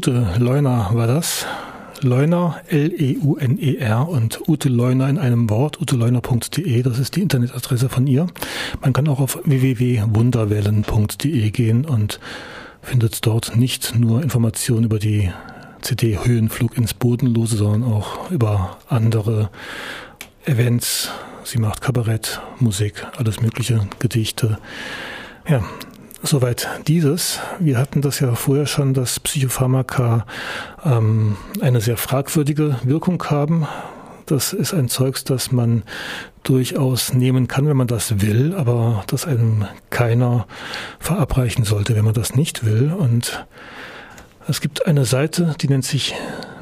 [0.00, 1.44] Ute Leuner war das.
[2.00, 8.26] Leuner, L-E-U-N-E-R und Ute Leuner in einem Wort, uteleuner.de, das ist die Internetadresse von ihr.
[8.80, 12.18] Man kann auch auf www.wunderwellen.de gehen und
[12.80, 15.30] findet dort nicht nur Informationen über die
[15.82, 19.50] CD Höhenflug ins Bodenlose, sondern auch über andere
[20.46, 21.10] Events.
[21.44, 24.56] Sie macht Kabarett, Musik, alles mögliche, Gedichte.
[25.46, 25.62] Ja,
[26.22, 27.40] Soweit dieses.
[27.58, 30.26] Wir hatten das ja vorher schon, dass Psychopharmaka
[30.84, 33.66] ähm, eine sehr fragwürdige Wirkung haben.
[34.26, 35.82] Das ist ein Zeugs, das man
[36.42, 40.46] durchaus nehmen kann, wenn man das will, aber das einem keiner
[40.98, 42.92] verabreichen sollte, wenn man das nicht will.
[42.92, 43.46] Und
[44.46, 46.14] es gibt eine Seite, die nennt sich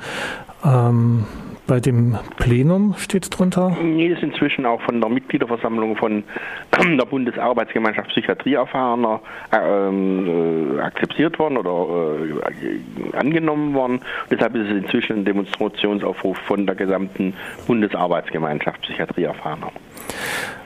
[0.64, 1.26] ähm,
[1.72, 3.78] bei dem Plenum steht drunter?
[3.82, 6.24] Nee, das ist inzwischen auch von der Mitgliederversammlung von
[6.97, 9.22] der Bundesarbeitsgemeinschaft Psychiatrie erfahrener
[9.52, 14.02] äh, akzeptiert worden oder äh, angenommen worden.
[14.30, 17.34] Deshalb ist es inzwischen ein Demonstrationsaufruf von der gesamten
[17.68, 19.72] Bundesarbeitsgemeinschaft Psychiatrie erfahrener.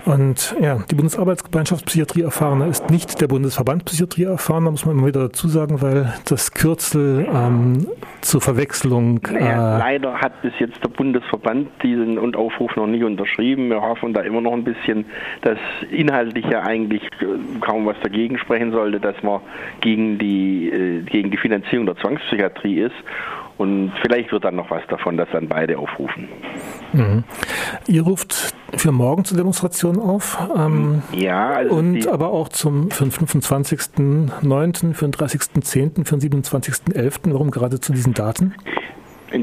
[0.06, 5.08] Und ja, die Bundesarbeitsgemeinschaft Psychiatrie Erfahrener ist nicht der Bundesverband Psychiatrie Erfahrener, muss man immer
[5.08, 7.88] wieder dazu sagen, weil das Kürzel ähm,
[8.22, 9.22] zur Verwechslung.
[9.32, 13.70] Naja, äh, leider hat bis jetzt der Bundesverband diesen und Aufruf noch nicht unterschrieben.
[13.70, 15.06] Wir hoffen da immer noch ein bisschen,
[15.41, 15.58] dass
[15.89, 19.41] inhaltlich ja eigentlich äh, kaum was dagegen sprechen sollte, dass man
[19.82, 22.95] gegen die, äh, gegen die Finanzierung der Zwangspsychiatrie ist.
[23.58, 26.28] Und vielleicht wird dann noch was davon, dass dann beide aufrufen.
[26.91, 27.24] Mhm.
[27.88, 30.38] Ihr ruft für morgen zur Demonstration auf.
[30.56, 36.43] Ähm, ja, also und aber auch zum für den 25.09., für den 30.10., für den
[36.43, 37.32] 27.11.
[37.32, 38.56] Warum gerade zu diesen Daten?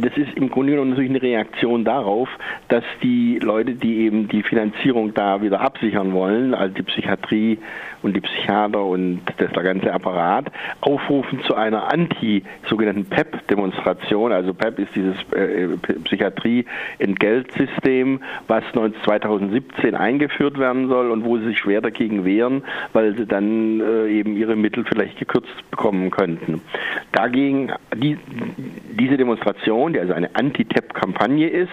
[0.01, 2.29] Das ist im Grunde genommen natürlich eine Reaktion darauf,
[2.69, 7.59] dass die Leute, die eben die Finanzierung da wieder absichern wollen, also die Psychiatrie
[8.03, 10.47] und die Psychiater und das, ganze Apparat,
[10.81, 14.33] aufrufen zu einer anti sogenannten PEP-Demonstration.
[14.33, 15.69] Also PEP ist dieses äh,
[16.05, 22.63] Psychiatrie-Entgeltsystem, was 2017 eingeführt werden soll und wo sie sich schwer dagegen wehren,
[22.93, 26.61] weil sie dann äh, eben ihre Mittel vielleicht gekürzt bekommen könnten.
[27.13, 28.19] Dagegen, die,
[28.99, 31.73] diese Demonstration Demonstration, die also eine Anti-TEP-Kampagne ist.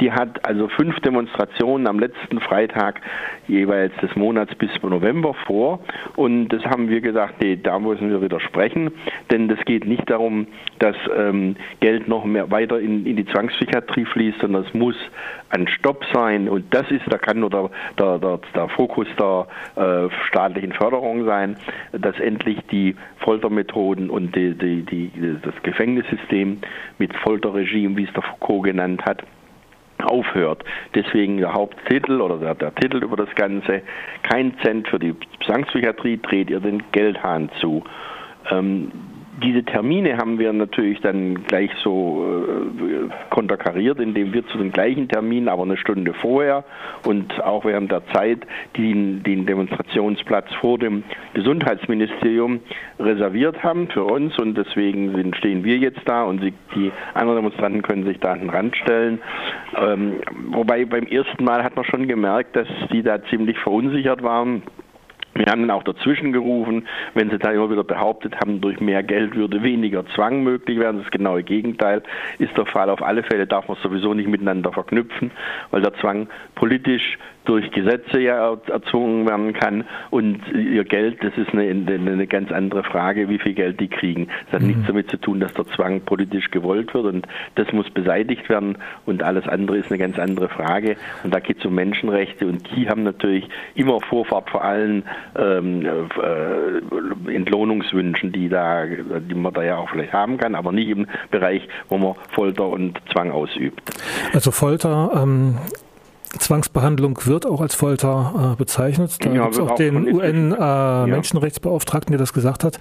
[0.00, 3.00] Die hat also fünf Demonstrationen am letzten Freitag
[3.48, 5.80] jeweils des Monats bis November vor.
[6.16, 8.90] Und das haben wir gesagt, nee, da müssen wir widersprechen,
[9.30, 10.46] denn es geht nicht darum,
[10.78, 14.96] dass ähm, Geld noch mehr weiter in, in die Zwangspsychiatrie fließt, sondern es muss
[15.50, 16.48] ein Stopp sein.
[16.48, 19.46] Und das ist, da kann nur der, der, der, der Fokus der
[19.76, 21.56] äh, staatlichen Förderung sein,
[21.92, 25.10] dass endlich die Foltermethoden und die, die, die,
[25.42, 26.58] das Gefängnissystem
[26.98, 29.22] mit Folterregime, wie es der Foucault genannt hat,
[30.04, 30.64] aufhört.
[30.94, 33.82] Deswegen der Haupttitel oder der, der, Titel über das Ganze,
[34.22, 37.84] kein Cent für die Zwangspsychiatrie, dreht ihr den Geldhahn zu.
[38.50, 38.90] Ähm,
[39.42, 45.08] diese Termine haben wir natürlich dann gleich so äh, konterkariert, indem wir zu den gleichen
[45.08, 46.64] Terminen, aber eine Stunde vorher
[47.06, 48.40] und auch während der Zeit
[48.76, 52.60] den, den Demonstrationsplatz vor dem Gesundheitsministerium
[52.98, 57.36] reserviert haben für uns und deswegen sind, stehen wir jetzt da und sie, die anderen
[57.36, 59.20] Demonstranten können sich da an den Rand stellen.
[59.76, 60.16] Ähm,
[60.50, 64.62] wobei beim ersten Mal hat man schon gemerkt, dass die da ziemlich verunsichert waren
[65.38, 69.02] wir haben dann auch dazwischen gerufen, wenn sie da immer wieder behauptet haben, durch mehr
[69.02, 71.02] Geld würde weniger Zwang möglich werden.
[71.02, 72.02] Das genaue Gegenteil
[72.38, 72.90] ist der Fall.
[72.90, 75.30] Auf alle Fälle darf man sowieso nicht miteinander verknüpfen,
[75.70, 81.50] weil der Zwang politisch durch Gesetze ja erzwungen werden kann und ihr Geld, das ist
[81.52, 84.28] eine, eine ganz andere Frage, wie viel Geld die kriegen.
[84.46, 84.68] Das hat mhm.
[84.68, 88.76] nichts damit zu tun, dass der Zwang politisch gewollt wird und das muss beseitigt werden
[89.06, 92.68] und alles andere ist eine ganz andere Frage und da geht es um Menschenrechte und
[92.76, 95.04] die haben natürlich immer Vorfahrt vor allen
[95.36, 100.90] ähm, äh, Entlohnungswünschen, die da, die man da ja auch vielleicht haben kann, aber nicht
[100.90, 103.80] im Bereich, wo man Folter und Zwang ausübt.
[104.34, 105.56] Also Folter ähm
[106.28, 109.16] Zwangsbehandlung wird auch als Folter äh, bezeichnet.
[109.24, 112.18] Da ja, gibt es auch, den UN-Menschenrechtsbeauftragten, äh, ja.
[112.18, 112.78] der das gesagt hat.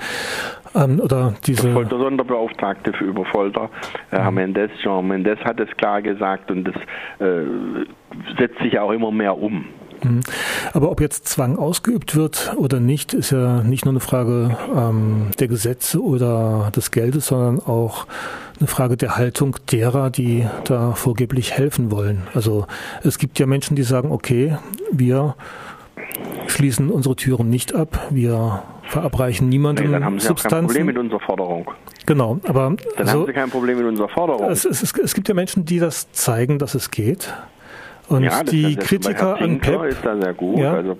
[0.76, 3.70] Ähm, oder diese der Folter-Sonderbeauftragte für über Folter,
[4.10, 4.36] Herr mhm.
[4.36, 6.76] Mendes, Jean Mendes hat es klar gesagt und das
[7.20, 7.44] äh,
[8.38, 9.66] setzt sich auch immer mehr um.
[10.04, 10.22] Mhm.
[10.74, 15.28] Aber ob jetzt Zwang ausgeübt wird oder nicht, ist ja nicht nur eine Frage ähm,
[15.40, 18.06] der Gesetze oder des Geldes, sondern auch
[18.60, 22.24] eine Frage der Haltung derer, die da vorgeblich helfen wollen.
[22.34, 22.66] Also
[23.04, 24.58] es gibt ja Menschen, die sagen, okay,
[24.92, 25.36] wir
[26.48, 30.60] schließen unsere Türen nicht ab, wir verabreichen niemandem nee, dann haben Sie Substanzen.
[30.60, 31.72] Kein Problem mit unserer Forderung.
[32.06, 34.50] Genau, aber dann also, haben Sie kein Problem mit unserer Forderung.
[34.50, 37.34] Es, es, es gibt ja Menschen, die das zeigen, dass es geht.
[38.10, 40.60] Und ja, die Kritiker an Pep ist da sehr gut.
[40.60, 40.96] Ja, also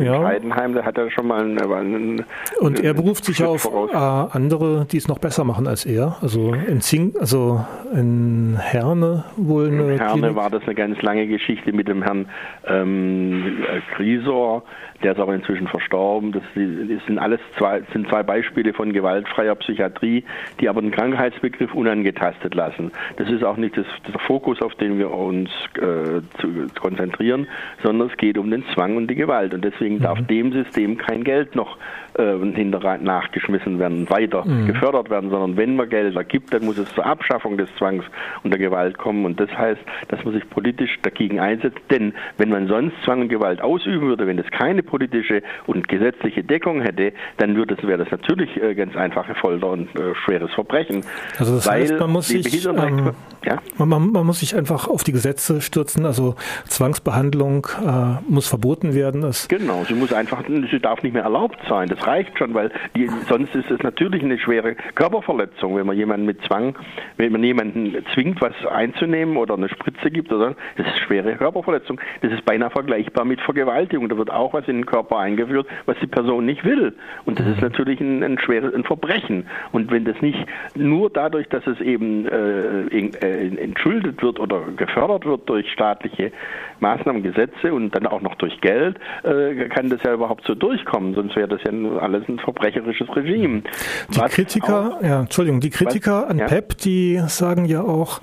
[0.00, 0.24] ja.
[0.24, 2.24] Heidenheim, der hat ja schon mal einen, einen
[2.58, 3.90] Und er beruft sich auf voraus.
[3.92, 6.16] Äh, andere, die es noch besser machen als er.
[6.20, 9.92] Also in Zing, also in Herne wohl eine.
[9.92, 10.36] In Herne Klinik.
[10.36, 12.26] war das eine ganz lange Geschichte mit dem Herrn
[12.66, 13.58] ähm,
[13.96, 14.64] Grisor,
[15.02, 16.32] der ist aber inzwischen verstorben.
[16.32, 20.24] Das, sind alles zwei, sind zwei Beispiele von gewaltfreier Psychiatrie,
[20.60, 22.90] die aber den Krankheitsbegriff unangetastet lassen.
[23.16, 26.47] Das ist auch nicht das, der Fokus, auf den wir uns äh, zu,
[26.80, 27.46] konzentrieren,
[27.82, 29.54] sondern es geht um den Zwang und die Gewalt.
[29.54, 30.02] Und deswegen mhm.
[30.02, 31.76] darf dem System kein Geld noch
[32.14, 34.66] äh, hinter nachgeschmissen werden, weiter mhm.
[34.66, 38.04] gefördert werden, sondern wenn man Gelder gibt, dann muss es zur Abschaffung des Zwangs
[38.42, 39.24] und der Gewalt kommen.
[39.24, 41.78] Und das heißt, dass man sich politisch dagegen einsetzt.
[41.90, 46.42] Denn wenn man sonst Zwang und Gewalt ausüben würde, wenn es keine politische und gesetzliche
[46.42, 50.52] Deckung hätte, dann würde es, wäre das natürlich äh, ganz einfache Folter und äh, schweres
[50.52, 51.04] Verbrechen.
[51.38, 53.12] Also das heißt, man muss sich ähm,
[53.48, 53.84] ja?
[53.84, 56.06] man, man, muss sich einfach auf die Gesetze stürzen.
[56.06, 56.34] Also
[56.66, 59.22] Zwangsbehandlung äh, muss verboten werden.
[59.22, 61.88] Das genau, sie muss einfach, sie darf nicht mehr erlaubt sein.
[61.88, 66.26] Das reicht schon, weil die, sonst ist es natürlich eine schwere Körperverletzung, wenn man jemanden
[66.26, 66.76] mit Zwang,
[67.16, 72.00] wenn man jemanden zwingt, was einzunehmen oder eine Spritze gibt oder das ist schwere Körperverletzung.
[72.20, 74.08] Das ist beinahe vergleichbar mit Vergewaltigung.
[74.08, 76.94] Da wird auch was in den Körper eingeführt, was die Person nicht will.
[77.24, 79.46] Und das ist natürlich ein, ein schweres ein Verbrechen.
[79.72, 80.38] Und wenn das nicht
[80.74, 86.32] nur dadurch, dass es eben äh, äh, entschuldet wird oder gefördert wird durch staatliche
[86.80, 91.14] Maßnahmen, Gesetze und dann auch noch durch Geld, äh, kann das ja überhaupt so durchkommen.
[91.14, 93.62] Sonst wäre das ja alles ein verbrecherisches Regime.
[94.10, 96.46] Die was Kritiker, auch, ja, Entschuldigung, die Kritiker was, an ja?
[96.46, 98.20] PEP, die sagen ja auch,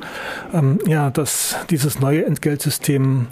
[0.53, 3.27] ähm, ja, dass dieses neue Entgeltsystem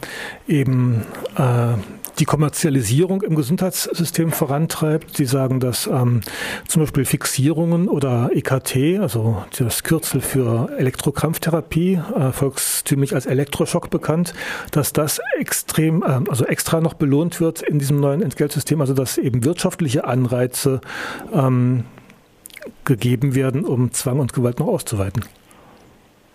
[0.47, 1.05] eben
[1.37, 1.77] äh,
[2.19, 5.17] die Kommerzialisierung im Gesundheitssystem vorantreibt.
[5.17, 6.21] Sie sagen, dass ähm,
[6.67, 14.33] zum Beispiel Fixierungen oder EKT, also das Kürzel für Elektrokrampftherapie, äh, volkstümlich als Elektroschock bekannt,
[14.71, 19.17] dass das extrem, äh, also extra noch belohnt wird in diesem neuen Entgeltsystem, also dass
[19.17, 20.81] eben wirtschaftliche Anreize
[21.33, 21.85] ähm,
[22.85, 25.23] gegeben werden, um Zwang und Gewalt noch auszuweiten.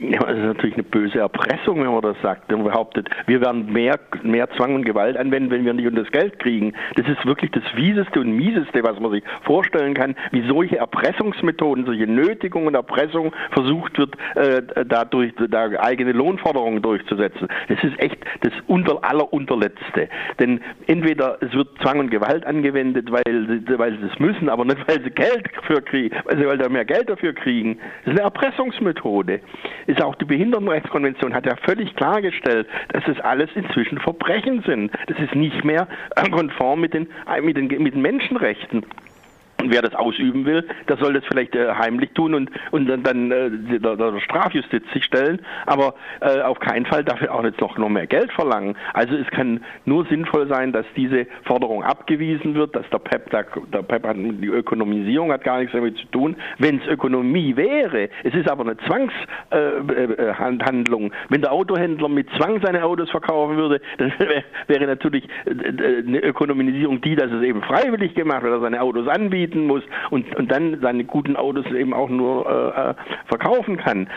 [0.01, 3.73] Ja, das ist natürlich eine böse Erpressung, wenn man das sagt und behauptet, wir werden
[3.73, 6.73] mehr, mehr Zwang und Gewalt anwenden, wenn wir nicht unter das Geld kriegen.
[6.95, 11.85] Das ist wirklich das Wieseste und Mieseste, was man sich vorstellen kann, wie solche Erpressungsmethoden,
[11.85, 17.49] solche Nötigung und Erpressung versucht wird, äh, dadurch da eigene Lohnforderungen durchzusetzen.
[17.69, 20.09] Das ist echt das unter, allerunterletzte.
[20.39, 24.79] Denn entweder es wird Zwang und Gewalt angewendet, weil, weil sie das müssen, aber nicht,
[24.87, 27.79] weil sie Geld dafür kriegen, weil sie weil da mehr Geld dafür kriegen.
[28.05, 29.41] Das ist eine Erpressungsmethode
[29.89, 34.93] ist auch die Behindertenrechtskonvention hat ja völlig klargestellt, dass es alles inzwischen Verbrechen sind.
[35.07, 35.89] Das ist nicht mehr
[36.31, 37.09] konform mit den,
[37.43, 38.85] mit den, mit den Menschenrechten.
[39.61, 43.03] Und wer das ausüben will, der soll das vielleicht äh, heimlich tun und, und dann,
[43.03, 43.51] dann äh,
[43.81, 47.77] der, der Strafjustiz sich stellen, aber äh, auf keinen Fall darf er auch jetzt noch,
[47.77, 48.77] noch mehr Geld verlangen.
[48.95, 53.47] Also es kann nur sinnvoll sein, dass diese Forderung abgewiesen wird, dass der PEP, der,
[53.73, 56.37] der PEP hat, die Ökonomisierung hat gar nichts damit zu tun.
[56.59, 61.11] Wenn es Ökonomie wäre, es ist aber eine Zwangshandlung.
[61.11, 64.13] Äh, äh, Wenn der Autohändler mit Zwang seine Autos verkaufen würde, dann
[64.69, 68.83] wäre natürlich äh, eine Ökonomisierung die, dass es eben freiwillig gemacht wird, dass er seine
[68.83, 72.95] Autos anbietet anbieten muss und, und dann seine guten Autos eben auch nur äh, äh
[73.27, 74.09] verkaufen kann.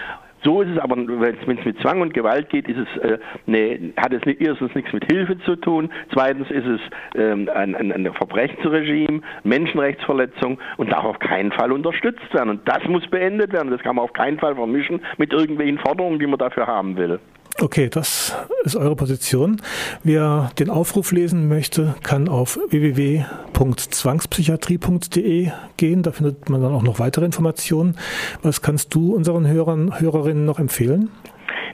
[0.43, 3.93] So ist es aber, wenn es mit Zwang und Gewalt geht, ist es, äh, ne,
[3.95, 6.81] hat es erstens nichts mit Hilfe zu tun, zweitens ist es
[7.13, 12.49] ähm, ein, ein, ein Verbrechensregime, Menschenrechtsverletzung und darf auf keinen Fall unterstützt werden.
[12.49, 13.69] Und das muss beendet werden.
[13.69, 17.19] Das kann man auf keinen Fall vermischen mit irgendwelchen Forderungen, die man dafür haben will.
[17.61, 19.61] Okay, das ist eure Position.
[20.03, 26.01] Wer den Aufruf lesen möchte, kann auf www.zwangspsychiatrie.de gehen.
[26.01, 27.97] Da findet man dann auch noch weitere Informationen.
[28.41, 31.11] Was kannst du unseren Hörern, Hörerinnen noch empfehlen?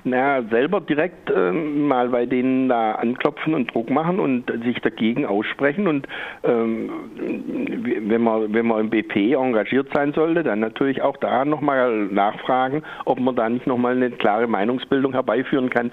[0.10, 5.26] Na, selber direkt äh, mal bei denen da anklopfen und Druck machen und sich dagegen
[5.26, 5.88] aussprechen.
[5.88, 6.08] Und
[6.44, 6.90] ähm,
[8.08, 12.84] wenn man wenn man im BP engagiert sein sollte, dann natürlich auch da nochmal nachfragen,
[13.06, 15.92] ob man da nicht nochmal eine klare Meinungsbildung herbeiführen kann.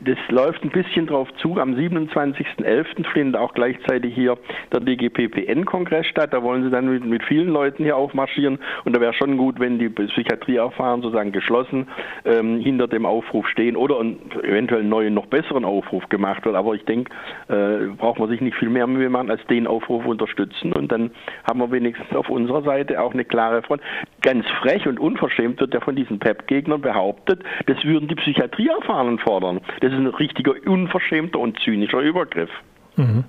[0.00, 1.58] Das läuft ein bisschen drauf zu.
[1.58, 3.06] Am 27.11.
[3.12, 4.36] findet auch gleichzeitig hier
[4.72, 6.32] der DGPPN-Kongress statt.
[6.32, 8.58] Da wollen sie dann mit, mit vielen Leuten hier aufmarschieren.
[8.84, 11.88] Und da wäre schon gut, wenn die Psychiatrieerfahren sozusagen geschlossen
[12.24, 14.00] ähm, hinter dem Aufruf Aufruf stehen oder
[14.42, 16.56] eventuell einen neuen, noch besseren Aufruf gemacht wird.
[16.56, 17.12] Aber ich denke,
[17.48, 20.72] äh, braucht man sich nicht viel mehr Mühe machen, als den Aufruf unterstützen.
[20.72, 21.10] Und dann
[21.48, 23.82] haben wir wenigstens auf unserer Seite auch eine klare Front.
[24.22, 29.60] Ganz frech und unverschämt wird ja von diesen PEP-Gegnern behauptet, das würden die Psychiatrieerfahrenen fordern.
[29.80, 32.50] Das ist ein richtiger unverschämter und zynischer Übergriff.
[32.96, 33.24] Mhm.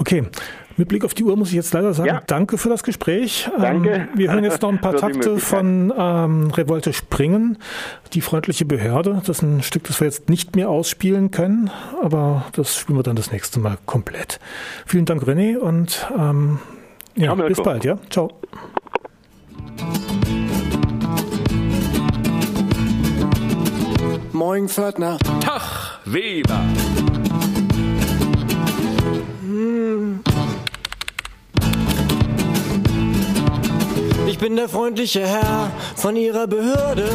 [0.00, 0.24] Okay,
[0.76, 2.22] mit Blick auf die Uhr muss ich jetzt leider sagen, ja.
[2.26, 3.48] danke für das Gespräch.
[3.58, 3.90] Danke.
[3.90, 7.58] Ähm, wir hören jetzt noch ein paar Takte von ähm, Revolte Springen,
[8.12, 9.22] die freundliche Behörde.
[9.26, 11.70] Das ist ein Stück, das wir jetzt nicht mehr ausspielen können,
[12.02, 14.40] aber das spielen wir dann das nächste Mal komplett.
[14.86, 16.58] Vielen Dank, René, und ähm,
[17.16, 17.84] ja, bis bald.
[17.84, 18.32] Ja, ciao.
[24.32, 25.18] Moin, Pförtner.
[25.40, 26.60] Tag, Weber.
[34.26, 37.10] Ich bin der freundliche Herr von ihrer Behörde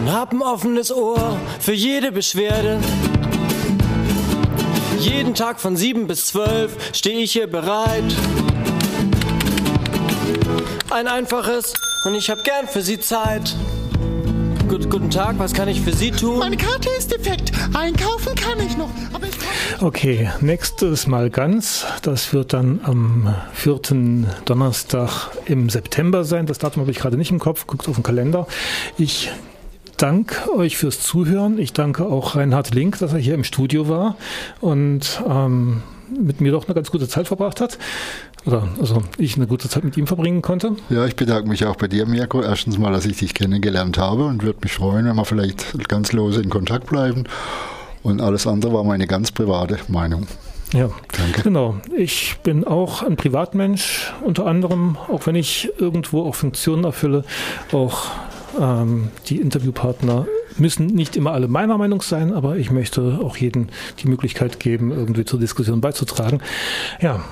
[0.00, 2.80] und hab ein offenes Ohr für jede Beschwerde.
[4.98, 8.04] Jeden Tag von sieben bis zwölf stehe ich hier bereit.
[10.90, 13.54] Ein einfaches und ich hab gern für Sie Zeit.
[14.72, 16.38] Gut, guten Tag, was kann ich für Sie tun?
[16.38, 17.52] Meine Karte ist defekt.
[17.74, 21.84] Einkaufen kann ich noch, aber ich Okay, nächstes Mal ganz.
[22.00, 26.46] Das wird dann am vierten Donnerstag im September sein.
[26.46, 27.66] Das Datum habe ich gerade nicht im Kopf.
[27.66, 28.46] Guckt auf den Kalender.
[28.96, 29.30] Ich
[29.98, 31.58] danke euch fürs Zuhören.
[31.58, 34.16] Ich danke auch Reinhard Link, dass er hier im Studio war
[34.62, 35.82] und ähm,
[36.18, 37.78] mit mir doch eine ganz gute Zeit verbracht hat.
[38.44, 40.76] Oder also ich eine gute Zeit mit ihm verbringen konnte.
[40.90, 42.42] Ja, ich bedanke mich auch bei dir, Mirko.
[42.42, 46.12] Erstens mal, dass ich dich kennengelernt habe und würde mich freuen, wenn wir vielleicht ganz
[46.12, 47.24] lose in Kontakt bleiben.
[48.02, 50.26] Und alles andere war meine ganz private Meinung.
[50.72, 51.42] Ja, Danke.
[51.42, 51.76] genau.
[51.96, 57.24] Ich bin auch ein Privatmensch, unter anderem, auch wenn ich irgendwo auch Funktionen erfülle,
[57.72, 58.06] auch
[58.58, 60.26] ähm, die Interviewpartner
[60.58, 63.68] müssen nicht immer alle meiner Meinung sein, aber ich möchte auch jedem
[64.02, 66.40] die Möglichkeit geben, irgendwie zur Diskussion beizutragen.
[67.00, 67.22] Ja,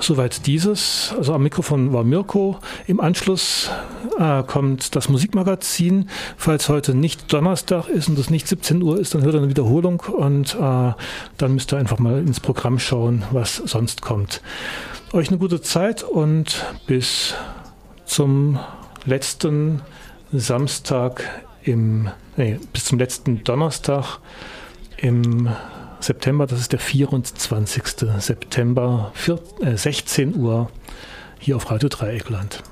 [0.00, 1.14] Soweit dieses.
[1.16, 2.58] Also am Mikrofon war Mirko.
[2.86, 3.70] Im Anschluss
[4.18, 6.08] äh, kommt das Musikmagazin.
[6.38, 9.50] Falls heute nicht Donnerstag ist und es nicht 17 Uhr ist, dann hört ihr eine
[9.50, 10.92] Wiederholung und äh,
[11.36, 14.40] dann müsst ihr einfach mal ins Programm schauen, was sonst kommt.
[15.12, 17.34] Euch eine gute Zeit und bis
[18.06, 18.58] zum
[19.04, 19.82] letzten
[20.32, 24.18] Samstag im, nee, bis zum letzten Donnerstag
[24.96, 25.48] im
[26.00, 27.82] September, das ist der 24.
[28.18, 30.70] September, 4, äh, 16 Uhr
[31.38, 32.62] hier auf Radio Dreieckland.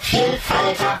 [0.00, 1.00] Vielfalter